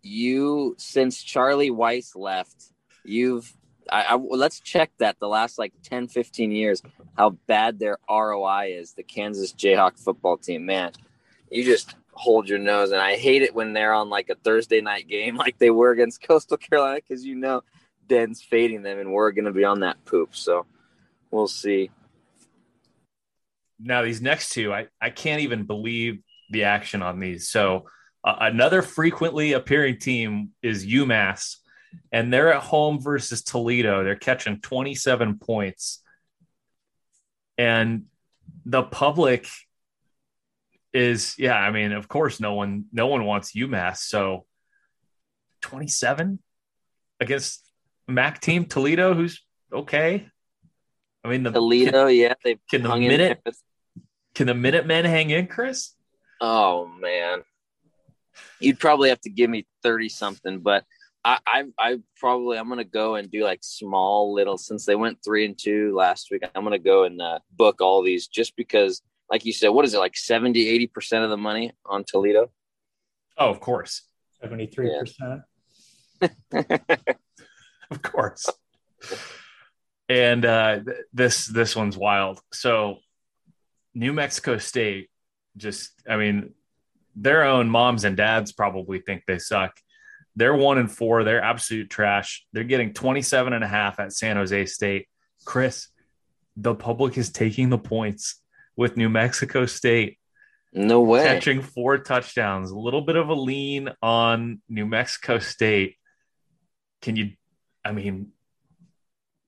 you 0.01 0.75
since 0.77 1.23
Charlie 1.23 1.71
Weis 1.71 2.15
left, 2.15 2.71
you've 3.05 3.51
I, 3.91 4.03
I 4.03 4.15
let's 4.15 4.59
check 4.59 4.91
that 4.99 5.19
the 5.19 5.27
last 5.27 5.57
like 5.59 5.73
10 5.83 6.07
15 6.07 6.51
years 6.51 6.81
how 7.17 7.31
bad 7.47 7.79
their 7.79 7.97
ROI 8.09 8.73
is 8.77 8.93
the 8.93 9.03
Kansas 9.03 9.53
Jayhawk 9.53 9.99
football 9.99 10.37
team. 10.37 10.65
Man 10.65 10.91
you 11.53 11.63
just 11.63 11.95
hold 12.13 12.49
your 12.49 12.59
nose 12.59 12.91
and 12.91 13.01
I 13.01 13.15
hate 13.15 13.41
it 13.41 13.55
when 13.55 13.73
they're 13.73 13.93
on 13.93 14.09
like 14.09 14.29
a 14.29 14.35
Thursday 14.35 14.81
night 14.81 15.07
game 15.07 15.35
like 15.37 15.57
they 15.57 15.69
were 15.69 15.91
against 15.91 16.27
Coastal 16.27 16.57
Carolina 16.57 17.01
cuz 17.01 17.23
you 17.23 17.35
know 17.35 17.63
Den's 18.07 18.41
fading 18.41 18.83
them 18.83 18.99
and 18.99 19.11
we're 19.11 19.31
going 19.31 19.45
to 19.45 19.51
be 19.51 19.63
on 19.63 19.79
that 19.81 20.03
poop 20.05 20.35
so 20.35 20.65
we'll 21.31 21.47
see. 21.47 21.89
Now 23.79 24.01
these 24.03 24.21
next 24.21 24.49
two 24.49 24.73
i, 24.73 24.87
I 25.01 25.09
can't 25.09 25.41
even 25.41 25.65
believe 25.65 26.19
the 26.49 26.65
action 26.65 27.01
on 27.01 27.19
these. 27.19 27.49
So 27.49 27.87
uh, 28.23 28.35
another 28.41 28.81
frequently 28.81 29.53
appearing 29.53 29.97
team 29.97 30.51
is 30.61 30.85
umass 30.85 31.57
and 32.11 32.31
they're 32.31 32.53
at 32.53 32.63
home 32.63 33.01
versus 33.01 33.43
toledo. 33.43 34.03
They're 34.03 34.15
catching 34.15 34.59
27 34.59 35.39
points. 35.39 36.01
And 37.57 38.05
the 38.65 38.83
public 38.83 39.47
is 40.93 41.33
yeah 41.39 41.55
i 41.55 41.71
mean 41.71 41.91
of 41.91 42.07
course 42.07 42.39
no 42.39 42.53
one 42.53 42.85
no 42.91 43.07
one 43.07 43.25
wants 43.25 43.53
umass. 43.53 43.97
So 43.97 44.45
27 45.61 46.39
against 47.19 47.67
mac 48.07 48.41
team 48.41 48.65
toledo 48.65 49.13
who's 49.13 49.41
okay. 49.71 50.27
I 51.23 51.29
mean 51.29 51.43
the 51.43 51.51
Toledo 51.51 52.07
yeah 52.07 52.33
they've 52.43 52.59
can 52.69 52.83
the 52.83 52.95
minute 52.95 53.41
can 54.35 54.47
the 54.47 54.53
minutemen 54.53 55.05
hang 55.05 55.29
in 55.29 55.47
chris? 55.47 55.95
Oh 56.41 56.87
man. 56.87 57.43
You'd 58.59 58.79
probably 58.79 59.09
have 59.09 59.21
to 59.21 59.29
give 59.29 59.49
me 59.49 59.65
30 59.83 60.09
something, 60.09 60.59
but 60.59 60.83
I, 61.25 61.39
I, 61.47 61.63
I 61.79 61.99
probably 62.17 62.57
I'm 62.57 62.67
gonna 62.67 62.83
go 62.83 63.15
and 63.15 63.31
do 63.31 63.43
like 63.43 63.59
small 63.61 64.33
little 64.33 64.57
since 64.57 64.85
they 64.85 64.95
went 64.95 65.23
three 65.23 65.45
and 65.45 65.57
two 65.57 65.95
last 65.95 66.29
week. 66.31 66.43
I'm 66.53 66.63
gonna 66.63 66.79
go 66.79 67.05
and 67.05 67.21
uh, 67.21 67.39
book 67.51 67.81
all 67.81 68.03
these 68.03 68.27
just 68.27 68.55
because, 68.55 69.01
like 69.29 69.45
you 69.45 69.53
said, 69.53 69.69
what 69.69 69.85
is 69.85 69.93
it 69.93 69.99
like 69.99 70.17
70, 70.17 70.67
80 70.67 70.87
percent 70.87 71.23
of 71.23 71.29
the 71.29 71.37
money 71.37 71.71
on 71.85 72.03
Toledo? 72.03 72.51
Oh, 73.37 73.49
of 73.49 73.59
course, 73.59 74.03
seventy 74.41 74.67
three 74.67 74.91
percent. 74.99 75.41
of 77.91 78.01
course. 78.01 78.49
And 80.09 80.45
uh, 80.45 80.79
th- 80.83 80.97
this 81.13 81.47
this 81.47 81.75
one's 81.75 81.97
wild. 81.97 82.41
So, 82.51 82.97
New 83.93 84.11
Mexico 84.11 84.57
State, 84.57 85.09
just 85.55 85.91
I 86.07 86.17
mean, 86.17 86.53
their 87.15 87.43
own 87.43 87.69
moms 87.69 88.03
and 88.03 88.17
dads 88.17 88.51
probably 88.51 88.99
think 88.99 89.23
they 89.25 89.39
suck. 89.39 89.73
They're 90.35 90.55
one 90.55 90.77
and 90.77 90.91
four. 90.91 91.23
They're 91.23 91.41
absolute 91.43 91.89
trash. 91.89 92.45
They're 92.53 92.63
getting 92.63 92.93
27 92.93 93.53
and 93.53 93.63
a 93.63 93.67
half 93.67 93.99
at 93.99 94.13
San 94.13 94.35
Jose 94.35 94.65
State. 94.65 95.07
Chris, 95.45 95.89
the 96.57 96.73
public 96.75 97.17
is 97.17 97.31
taking 97.31 97.69
the 97.69 97.77
points 97.77 98.41
with 98.75 98.97
New 98.97 99.09
Mexico 99.09 99.65
State 99.65 100.17
No 100.73 101.01
way. 101.01 101.23
catching 101.23 101.61
four 101.61 101.99
touchdowns. 101.99 102.71
A 102.71 102.77
little 102.77 103.01
bit 103.01 103.15
of 103.15 103.29
a 103.29 103.33
lean 103.33 103.89
on 104.01 104.61
New 104.67 104.85
Mexico 104.85 105.37
State. 105.39 105.97
Can 107.01 107.15
you, 107.15 107.31
I 107.85 107.91
mean, 107.91 108.31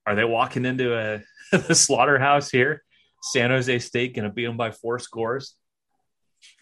are 0.06 0.16
they 0.16 0.26
walking 0.26 0.66
into 0.66 0.96
a 0.96 1.22
the 1.58 1.74
slaughterhouse 1.74 2.50
here? 2.52 2.84
San 3.24 3.50
Jose 3.50 3.80
State 3.80 4.16
going 4.16 4.28
to 4.28 4.34
beat 4.34 4.46
them 4.46 4.58
by 4.58 4.70
four 4.70 5.00
scores? 5.00 5.56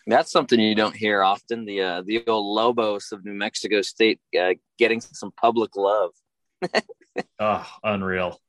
That's 0.05 0.31
something 0.31 0.59
you 0.59 0.75
don't 0.75 0.95
hear 0.95 1.23
often. 1.23 1.65
The 1.65 1.81
uh, 1.81 2.01
the 2.05 2.25
old 2.27 2.45
Lobos 2.45 3.11
of 3.11 3.23
New 3.23 3.33
Mexico 3.33 3.81
State 3.81 4.19
uh, 4.39 4.53
getting 4.77 5.01
some 5.01 5.31
public 5.31 5.75
love. 5.75 6.11
Oh, 7.39 7.65
unreal. 7.83 8.39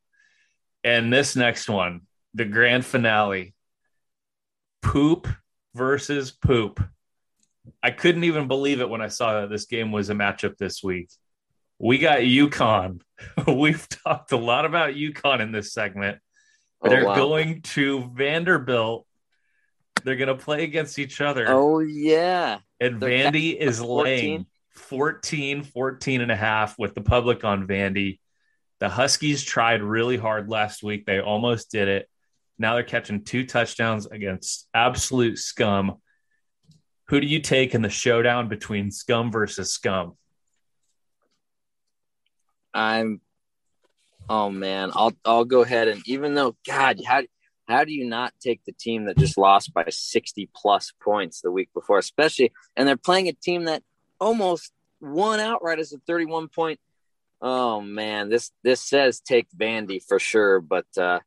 And 0.82 1.12
this 1.12 1.36
next 1.36 1.68
one, 1.68 2.02
the 2.32 2.44
grand 2.44 2.84
finale 2.84 3.54
poop 4.82 5.28
versus 5.74 6.30
poop. 6.30 6.82
I 7.82 7.90
couldn't 7.90 8.24
even 8.24 8.48
believe 8.48 8.80
it 8.80 8.88
when 8.88 9.00
I 9.00 9.08
saw 9.08 9.40
that 9.40 9.50
this 9.50 9.66
game 9.66 9.92
was 9.92 10.10
a 10.10 10.14
matchup 10.14 10.56
this 10.56 10.82
week. 10.82 11.10
We 11.78 11.98
got 11.98 12.20
UConn. 12.20 13.00
We've 13.46 13.86
talked 13.88 14.32
a 14.32 14.36
lot 14.36 14.64
about 14.64 14.94
UConn 14.94 15.40
in 15.40 15.52
this 15.52 15.72
segment. 15.72 16.18
Oh, 16.82 16.88
They're 16.88 17.06
wow. 17.06 17.16
going 17.16 17.62
to 17.62 18.10
Vanderbilt. 18.14 19.06
They're 20.04 20.16
going 20.16 20.28
to 20.28 20.34
play 20.34 20.64
against 20.64 20.98
each 20.98 21.20
other. 21.20 21.46
Oh 21.48 21.80
yeah, 21.80 22.58
and 22.78 23.00
they're 23.00 23.32
Vandy 23.32 23.56
is 23.56 23.78
14? 23.78 24.04
laying 24.04 24.46
14, 24.74 25.62
14 25.62 26.20
and 26.20 26.30
a 26.30 26.36
half 26.36 26.78
with 26.78 26.94
the 26.94 27.00
public 27.00 27.44
on 27.44 27.66
Vandy. 27.66 28.20
The 28.80 28.88
Huskies 28.88 29.42
tried 29.42 29.82
really 29.82 30.16
hard 30.16 30.50
last 30.50 30.82
week. 30.82 31.06
They 31.06 31.20
almost 31.20 31.70
did 31.70 31.88
it. 31.88 32.08
Now 32.58 32.74
they're 32.74 32.82
catching 32.82 33.24
two 33.24 33.46
touchdowns 33.46 34.06
against 34.06 34.68
absolute 34.74 35.38
scum. 35.38 35.96
Who 37.08 37.20
do 37.20 37.26
you 37.26 37.40
take 37.40 37.74
in 37.74 37.82
the 37.82 37.88
showdown 37.88 38.48
between 38.48 38.90
scum 38.90 39.32
versus 39.32 39.72
scum? 39.72 40.16
I'm. 42.72 43.20
Oh 44.28 44.50
man, 44.50 44.90
I'll 44.94 45.12
I'll 45.24 45.44
go 45.44 45.62
ahead 45.62 45.88
and 45.88 46.02
even 46.06 46.34
though 46.34 46.56
God, 46.66 47.00
how 47.06 47.22
how 47.68 47.84
do 47.84 47.92
you 47.92 48.06
not 48.06 48.34
take 48.40 48.64
the 48.64 48.72
team 48.72 49.06
that 49.06 49.18
just 49.18 49.38
lost 49.38 49.72
by 49.72 49.86
sixty 49.88 50.48
plus 50.54 50.92
points 51.02 51.40
the 51.40 51.50
week 51.50 51.70
before, 51.74 51.98
especially 51.98 52.52
and 52.76 52.86
they're 52.86 52.96
playing 52.96 53.28
a 53.28 53.32
team 53.32 53.64
that 53.64 53.82
almost 54.20 54.72
won 55.00 55.40
outright 55.40 55.78
as 55.78 55.92
a 55.92 55.98
thirty 56.06 56.24
one 56.24 56.48
point. 56.48 56.80
Oh 57.40 57.80
man, 57.80 58.28
this 58.28 58.50
this 58.62 58.80
says 58.80 59.20
take 59.20 59.48
Vandy 59.50 60.02
for 60.02 60.18
sure, 60.18 60.60
but 60.60 60.86
uh, 60.96 61.20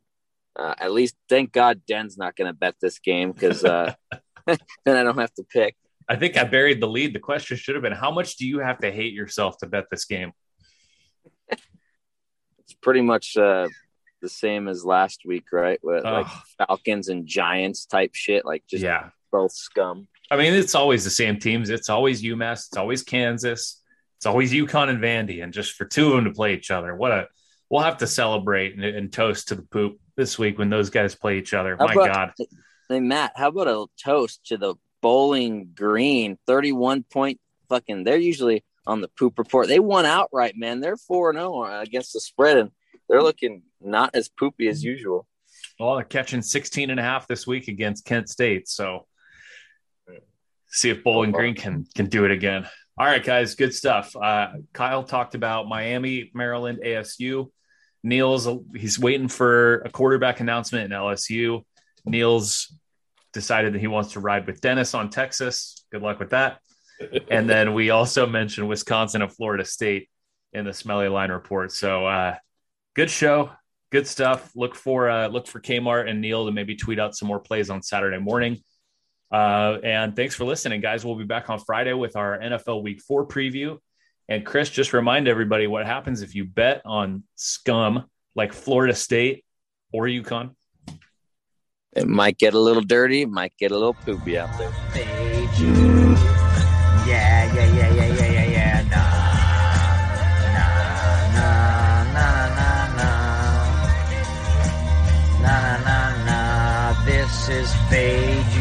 uh, 0.55 0.73
at 0.77 0.91
least 0.91 1.15
thank 1.29 1.51
God 1.51 1.81
Den's 1.87 2.17
not 2.17 2.35
going 2.35 2.47
to 2.51 2.57
bet 2.57 2.75
this 2.81 2.99
game 2.99 3.31
because 3.31 3.63
uh, 3.63 3.93
then 4.85 4.97
I 4.97 5.03
don't 5.03 5.17
have 5.17 5.33
to 5.35 5.43
pick. 5.43 5.75
I 6.09 6.15
think 6.15 6.37
I 6.37 6.45
buried 6.45 6.81
the 6.81 6.87
lead. 6.87 7.13
The 7.13 7.19
question 7.19 7.57
should 7.57 7.75
have 7.75 7.81
been 7.81 7.93
how 7.93 8.11
much 8.11 8.37
do 8.37 8.47
you 8.47 8.59
have 8.59 8.79
to 8.79 8.91
hate 8.91 9.13
yourself 9.13 9.57
to 9.59 9.67
bet 9.67 9.85
this 9.91 10.05
game? 10.05 10.31
It's 12.59 12.73
pretty 12.81 12.99
much 12.99 13.37
uh, 13.37 13.69
the 14.21 14.29
same 14.29 14.67
as 14.67 14.85
last 14.85 15.21
week, 15.25 15.45
right? 15.51 15.79
With 15.83 16.03
like 16.03 16.27
Falcons 16.57 17.09
and 17.09 17.25
Giants 17.25 17.85
type 17.85 18.11
shit, 18.13 18.45
like 18.45 18.63
just 18.67 18.83
yeah. 18.83 19.09
both 19.31 19.51
scum. 19.51 20.07
I 20.29 20.37
mean, 20.37 20.53
it's 20.53 20.75
always 20.75 21.03
the 21.03 21.09
same 21.09 21.39
teams. 21.39 21.69
It's 21.69 21.89
always 21.89 22.21
UMass. 22.21 22.67
It's 22.67 22.77
always 22.77 23.03
Kansas. 23.03 23.81
It's 24.17 24.25
always 24.25 24.51
UConn 24.51 24.89
and 24.89 24.99
Vandy. 24.99 25.43
And 25.43 25.53
just 25.53 25.73
for 25.73 25.85
two 25.85 26.07
of 26.07 26.15
them 26.15 26.25
to 26.25 26.31
play 26.31 26.53
each 26.53 26.71
other, 26.71 26.95
what 26.95 27.11
a 27.11 27.27
we'll 27.69 27.83
have 27.83 27.97
to 27.97 28.07
celebrate 28.07 28.75
and, 28.75 28.83
and 28.83 29.11
toast 29.11 29.49
to 29.49 29.55
the 29.55 29.61
poop 29.61 29.99
this 30.15 30.39
week 30.39 30.57
when 30.57 30.69
those 30.69 30.89
guys 30.89 31.15
play 31.15 31.37
each 31.37 31.53
other. 31.53 31.77
How 31.79 31.85
My 31.85 31.93
about- 31.93 32.13
God. 32.37 32.47
Hey 32.89 33.01
Matt, 33.01 33.33
how 33.35 33.49
about 33.49 33.67
a 33.67 33.85
toast 34.01 34.45
to 34.45 34.57
the 34.57 34.75
Bowling 35.01 35.71
Green, 35.75 36.37
thirty-one 36.47 37.03
point 37.03 37.37
fucking? 37.67 38.05
They're 38.05 38.17
usually 38.17 38.63
on 38.85 39.01
the 39.01 39.09
poop 39.09 39.37
report. 39.37 39.67
They 39.67 39.79
won 39.79 40.05
outright, 40.05 40.55
man. 40.55 40.79
They're 40.79 40.95
four 40.95 41.33
zero 41.33 41.65
oh, 41.65 41.79
against 41.81 42.13
the 42.13 42.21
spread, 42.21 42.57
and 42.57 42.71
they're 43.09 43.21
looking 43.21 43.63
not 43.81 44.15
as 44.15 44.29
poopy 44.29 44.67
as 44.67 44.83
usual. 44.83 45.27
Well, 45.79 45.95
they're 45.95 46.05
catching 46.05 46.41
16 46.41 46.89
and 46.89 46.99
a 46.99 47.03
half 47.03 47.27
this 47.27 47.45
week 47.45 47.67
against 47.67 48.05
Kent 48.05 48.29
State. 48.29 48.67
So 48.67 49.05
see 50.69 50.89
if 50.89 51.03
Bowling 51.03 51.31
Green 51.31 51.55
can 51.55 51.85
can 51.95 52.07
do 52.07 52.25
it 52.25 52.31
again. 52.31 52.67
All 52.97 53.05
right, 53.05 53.23
guys, 53.23 53.55
good 53.55 53.75
stuff. 53.75 54.15
Uh, 54.15 54.53
Kyle 54.73 55.03
talked 55.03 55.35
about 55.35 55.67
Miami, 55.67 56.31
Maryland, 56.33 56.79
ASU. 56.83 57.51
Neil's 58.03 58.47
he's 58.75 58.99
waiting 58.99 59.27
for 59.27 59.81
a 59.81 59.89
quarterback 59.89 60.39
announcement 60.39 60.85
in 60.85 60.97
LSU. 60.97 61.63
Neil's 62.05 62.73
decided 63.33 63.73
that 63.73 63.79
he 63.79 63.87
wants 63.87 64.13
to 64.13 64.19
ride 64.19 64.47
with 64.47 64.61
Dennis 64.61 64.93
on 64.93 65.09
Texas. 65.09 65.85
Good 65.91 66.01
luck 66.01 66.19
with 66.19 66.31
that. 66.31 66.59
And 67.29 67.47
then 67.47 67.75
we 67.75 67.91
also 67.91 68.25
mentioned 68.25 68.67
Wisconsin 68.67 69.21
and 69.21 69.31
Florida 69.31 69.63
State 69.63 70.09
in 70.51 70.65
the 70.65 70.73
Smelly 70.73 71.07
Line 71.07 71.29
report. 71.29 71.71
So 71.71 72.07
uh, 72.07 72.37
good 72.95 73.11
show, 73.11 73.51
good 73.91 74.07
stuff. 74.07 74.51
Look 74.55 74.75
for 74.75 75.09
uh, 75.09 75.27
look 75.27 75.47
for 75.47 75.59
Kmart 75.59 76.09
and 76.09 76.21
Neil 76.21 76.45
to 76.45 76.51
maybe 76.51 76.75
tweet 76.75 76.99
out 76.99 77.15
some 77.15 77.27
more 77.27 77.39
plays 77.39 77.69
on 77.69 77.81
Saturday 77.81 78.19
morning. 78.19 78.59
Uh, 79.31 79.77
and 79.83 80.15
thanks 80.15 80.35
for 80.35 80.45
listening, 80.45 80.81
guys. 80.81 81.05
We'll 81.05 81.15
be 81.15 81.25
back 81.25 81.49
on 81.49 81.59
Friday 81.59 81.93
with 81.93 82.15
our 82.15 82.39
NFL 82.39 82.83
Week 82.83 83.01
Four 83.01 83.27
preview. 83.27 83.77
And 84.29 84.45
Chris, 84.45 84.69
just 84.69 84.93
remind 84.93 85.27
everybody 85.27 85.67
what 85.67 85.85
happens 85.85 86.21
if 86.21 86.35
you 86.35 86.45
bet 86.45 86.81
on 86.85 87.23
scum 87.35 88.05
like 88.35 88.53
Florida 88.53 88.93
State 88.93 89.45
or 89.93 90.05
UConn. 90.05 90.51
It 91.95 92.07
might 92.07 92.37
get 92.37 92.53
a 92.53 92.59
little 92.59 92.83
dirty, 92.83 93.25
might 93.25 93.53
get 93.57 93.71
a 93.71 93.77
little 93.77 93.93
poopy 93.93 94.37
out 94.37 94.55
there. 94.57 94.71
Yeah, 97.07 97.53
yeah, 97.55 97.75
yeah, 97.75 97.93
yeah. 97.93 98.06
This 107.47 107.69
is 107.69 107.75
Fade. 107.89 108.56